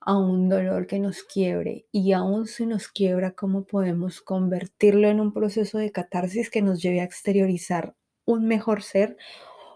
a 0.01 0.19
un 0.19 0.49
dolor 0.49 0.89
que 0.89 0.99
nos 0.99 1.23
quiebre 1.23 1.87
y 1.93 2.11
aún 2.15 2.49
si 2.49 2.67
nos 2.67 2.89
quiebra, 2.89 3.31
cómo 3.31 3.63
podemos 3.63 4.21
convertirlo 4.21 5.07
en 5.07 5.21
un 5.21 5.33
proceso 5.33 5.79
de 5.79 5.93
catarsis 5.93 6.51
que 6.51 6.63
nos 6.63 6.83
lleve 6.83 7.01
a 7.01 7.05
exteriorizar 7.05 7.95
un 8.25 8.49
mejor 8.49 8.83
ser, 8.83 9.17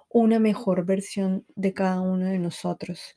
una 0.09 0.41
mejor 0.41 0.87
versión 0.87 1.47
de 1.55 1.73
cada 1.73 2.01
uno 2.01 2.27
de 2.27 2.41
nosotros. 2.41 3.17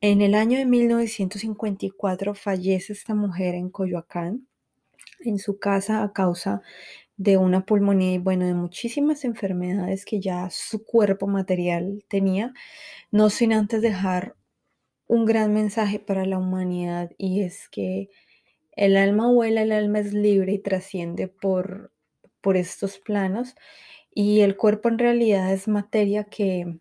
En 0.00 0.22
el 0.22 0.34
año 0.34 0.56
de 0.56 0.64
1954 0.64 2.34
fallece 2.34 2.94
esta 2.94 3.14
mujer 3.14 3.54
en 3.54 3.68
Coyoacán, 3.68 4.48
en 5.20 5.38
su 5.38 5.58
casa 5.58 6.02
a 6.02 6.14
causa 6.14 6.62
de 7.20 7.36
una 7.36 7.66
pulmonía 7.66 8.14
y 8.14 8.18
bueno, 8.18 8.46
de 8.46 8.54
muchísimas 8.54 9.26
enfermedades 9.26 10.06
que 10.06 10.20
ya 10.20 10.48
su 10.50 10.86
cuerpo 10.86 11.26
material 11.26 12.02
tenía, 12.08 12.54
no 13.10 13.28
sin 13.28 13.52
antes 13.52 13.82
dejar 13.82 14.36
un 15.06 15.26
gran 15.26 15.52
mensaje 15.52 16.00
para 16.00 16.24
la 16.26 16.38
humanidad 16.38 17.10
y 17.18 17.42
es 17.42 17.68
que 17.68 18.08
el 18.72 18.96
alma 18.96 19.30
vuela, 19.30 19.62
el 19.62 19.72
alma 19.72 20.00
es 20.00 20.14
libre 20.14 20.54
y 20.54 20.60
trasciende 20.60 21.28
por, 21.28 21.92
por 22.40 22.56
estos 22.56 22.98
planos 22.98 23.54
y 24.14 24.40
el 24.40 24.56
cuerpo 24.56 24.88
en 24.88 24.98
realidad 24.98 25.52
es 25.52 25.68
materia 25.68 26.24
que, 26.24 26.78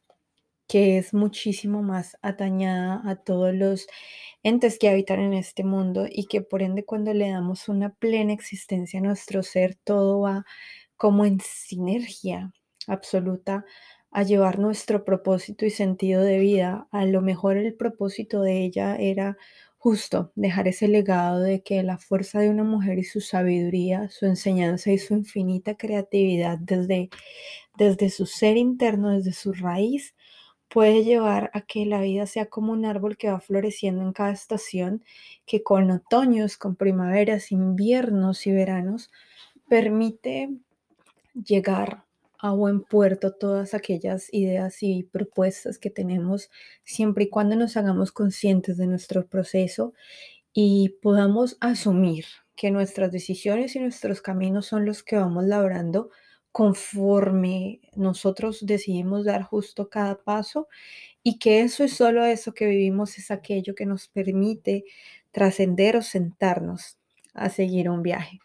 que 0.69 0.99
es 0.99 1.15
muchísimo 1.15 1.82
más 1.84 2.15
atañada 2.21 3.01
a 3.05 3.15
todos 3.17 3.53
los 3.55 3.88
entes 4.43 4.77
que 4.79 4.88
habitan 4.88 5.19
en 5.19 5.34
este 5.34 5.63
mundo 5.63 6.05
y 6.10 6.27
que 6.27 6.41
por 6.41 6.62
ende 6.62 6.86
cuando 6.86 7.13
le 7.13 7.32
damos 7.32 7.69
una 7.69 7.95
plena 7.95 8.34
existencia 8.34 8.99
a 8.99 9.03
nuestro 9.03 9.43
ser, 9.43 9.75
todo 9.84 10.21
va 10.21 10.45
como 10.95 11.25
en 11.25 11.39
sinergia 11.41 12.53
absoluta 12.88 13.65
a 14.12 14.23
llevar 14.23 14.60
nuestro 14.60 15.05
propósito 15.05 15.65
y 15.65 15.71
sentido 15.71 16.21
de 16.23 16.39
vida. 16.39 16.88
A 16.91 17.05
lo 17.05 17.21
mejor 17.21 17.58
el 17.58 17.73
propósito 17.75 18.41
de 18.43 18.63
ella 18.63 18.95
era 18.95 19.38
justo 19.77 20.32
dejar 20.36 20.67
ese 20.67 20.88
legado 20.88 21.39
de 21.39 21.63
que 21.63 21.82
la 21.84 21.97
fuerza 21.97 22.41
de 22.41 22.49
una 22.49 22.63
mujer 22.63 22.99
y 22.99 23.03
su 23.05 23.21
sabiduría, 23.21 24.10
su 24.10 24.25
enseñanza 24.27 24.91
y 24.91 24.99
su 24.99 25.15
infinita 25.15 25.75
creatividad 25.77 26.60
desde, 26.60 27.10
desde 27.77 28.10
su 28.10 28.25
ser 28.25 28.58
interno, 28.58 29.12
desde 29.12 29.34
su 29.34 29.53
raíz, 29.53 30.15
puede 30.69 31.03
llevar 31.03 31.51
a 31.53 31.62
que 31.62 31.86
la 31.86 32.01
vida 32.01 32.25
sea 32.27 32.45
como 32.47 32.73
un 32.73 32.86
árbol 32.86 33.17
que 33.17 33.29
va 33.29 33.39
floreciendo 33.39 34.01
en 34.03 34.13
cada 34.13 34.32
estación, 34.32 35.03
que 35.45 35.63
con 35.63 35.91
otoños, 35.91 36.58
con 36.58 36.75
primaveras, 36.75 37.51
inviernos 37.51 38.45
y 38.47 38.51
veranos, 38.51 39.12
permite 39.67 40.49
llegar 41.34 42.05
a 42.39 42.51
buen 42.51 42.82
puerto 42.82 43.34
todas 43.34 43.73
aquellas 43.73 44.34
ideas 44.34 44.82
y 44.82 45.03
propuestas 45.03 45.77
que 45.77 45.89
tenemos, 45.89 46.49
siempre 46.84 47.25
y 47.25 47.29
cuando 47.29 47.55
nos 47.55 47.75
hagamos 47.75 48.12
conscientes 48.12 48.77
de 48.77 48.88
nuestro 48.88 49.27
proceso 49.27 49.93
y 50.53 50.97
podamos 51.01 51.58
asumir 51.62 52.25
que 52.55 52.71
nuestras 52.71 53.12
decisiones 53.12 53.75
y 53.75 53.79
nuestros 53.79 54.21
caminos 54.21 54.67
son 54.67 54.86
los 54.86 55.03
que 55.03 55.17
vamos 55.17 55.45
labrando 55.45 56.12
conforme 56.60 57.80
nosotros 57.95 58.65
decidimos 58.65 59.24
dar 59.24 59.43
justo 59.43 59.88
cada 59.88 60.22
paso 60.22 60.67
y 61.24 61.39
que 61.39 61.62
eso 61.62 61.86
es 61.86 61.93
solo 61.93 62.26
eso 62.26 62.54
que 62.54 62.65
vivimos, 62.65 63.17
es 63.17 63.32
aquello 63.32 63.76
que 63.76 63.86
nos 63.86 64.10
permite 64.10 64.84
trascender 65.32 65.95
o 65.95 66.02
sentarnos 66.02 66.98
a 67.34 67.50
seguir 67.50 67.89
un 67.89 68.04
viaje. 68.04 68.39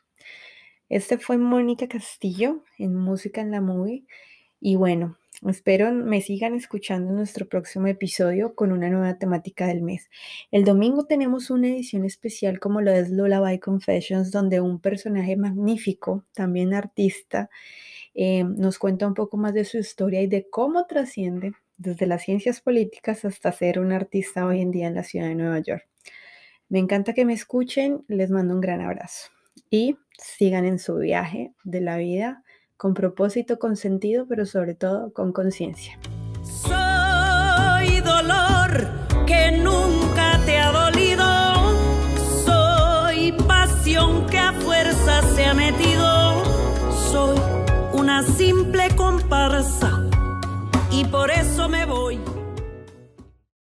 Este 0.89 1.19
fue 1.19 1.39
Mónica 1.39 1.89
Castillo 1.89 2.63
en 2.79 2.95
Música 2.95 3.41
en 3.41 3.51
la 3.51 3.61
Movie. 3.61 4.05
Y 4.61 4.77
bueno, 4.77 5.19
espero 5.45 5.93
me 5.93 6.21
sigan 6.21 6.55
escuchando 6.55 7.11
en 7.11 7.17
nuestro 7.17 7.49
próximo 7.49 7.89
episodio 7.89 8.55
con 8.55 8.71
una 8.71 8.91
nueva 8.91 9.19
temática 9.19 9.67
del 9.67 9.83
mes. 9.83 10.09
El 10.53 10.63
domingo 10.63 11.05
tenemos 11.07 11.51
una 11.51 11.67
edición 11.67 12.05
especial 12.05 12.61
como 12.61 12.81
lo 12.81 12.93
es 12.93 13.11
Lullaby 13.11 13.59
Confessions, 13.59 14.31
donde 14.31 14.61
un 14.61 14.79
personaje 14.79 15.37
magnífico, 15.37 16.25
también 16.33 16.75
artista, 16.75 17.51
eh, 18.15 18.45
nos 18.45 18.79
cuenta 18.79 19.07
un 19.07 19.15
poco 19.15 19.37
más 19.37 19.55
de 19.55 19.65
su 19.65 19.79
historia 19.79 20.23
y 20.23 20.27
de 20.27 20.49
cómo 20.49 20.87
trasciende 20.87 21.53
desde 21.77 22.07
las 22.07 22.23
ciencias 22.23 22.61
políticas 22.61 23.25
hasta 23.25 23.53
ser 23.53 23.81
un 23.81 23.93
artista 23.93 24.47
hoy 24.47 24.61
en 24.61 24.71
día 24.71 24.87
en 24.87 24.95
la 24.95 25.03
ciudad 25.03 25.27
de 25.27 25.35
Nueva 25.35 25.59
York. 25.59 25.89
Me 26.69 26.79
encanta 26.79 27.13
que 27.13 27.25
me 27.25 27.35
escuchen, 27.35 28.05
les 28.09 28.31
mando 28.31 28.55
un 28.55 28.61
gran 28.61 28.81
abrazo 28.81 29.29
y 29.71 29.97
sigan 30.19 30.65
en 30.65 30.79
su 30.79 30.97
viaje 30.97 31.53
de 31.65 31.81
la 31.81 31.97
vida 31.97 32.43
con 32.77 32.95
propósito, 32.95 33.59
con 33.59 33.77
sentido, 33.77 34.27
pero 34.29 34.47
sobre 34.47 34.75
todo 34.75 35.13
con 35.13 35.33
conciencia. 35.33 35.99
Por 51.15 51.31
eso 51.31 51.69
me 51.69 51.85
voy 51.87 52.04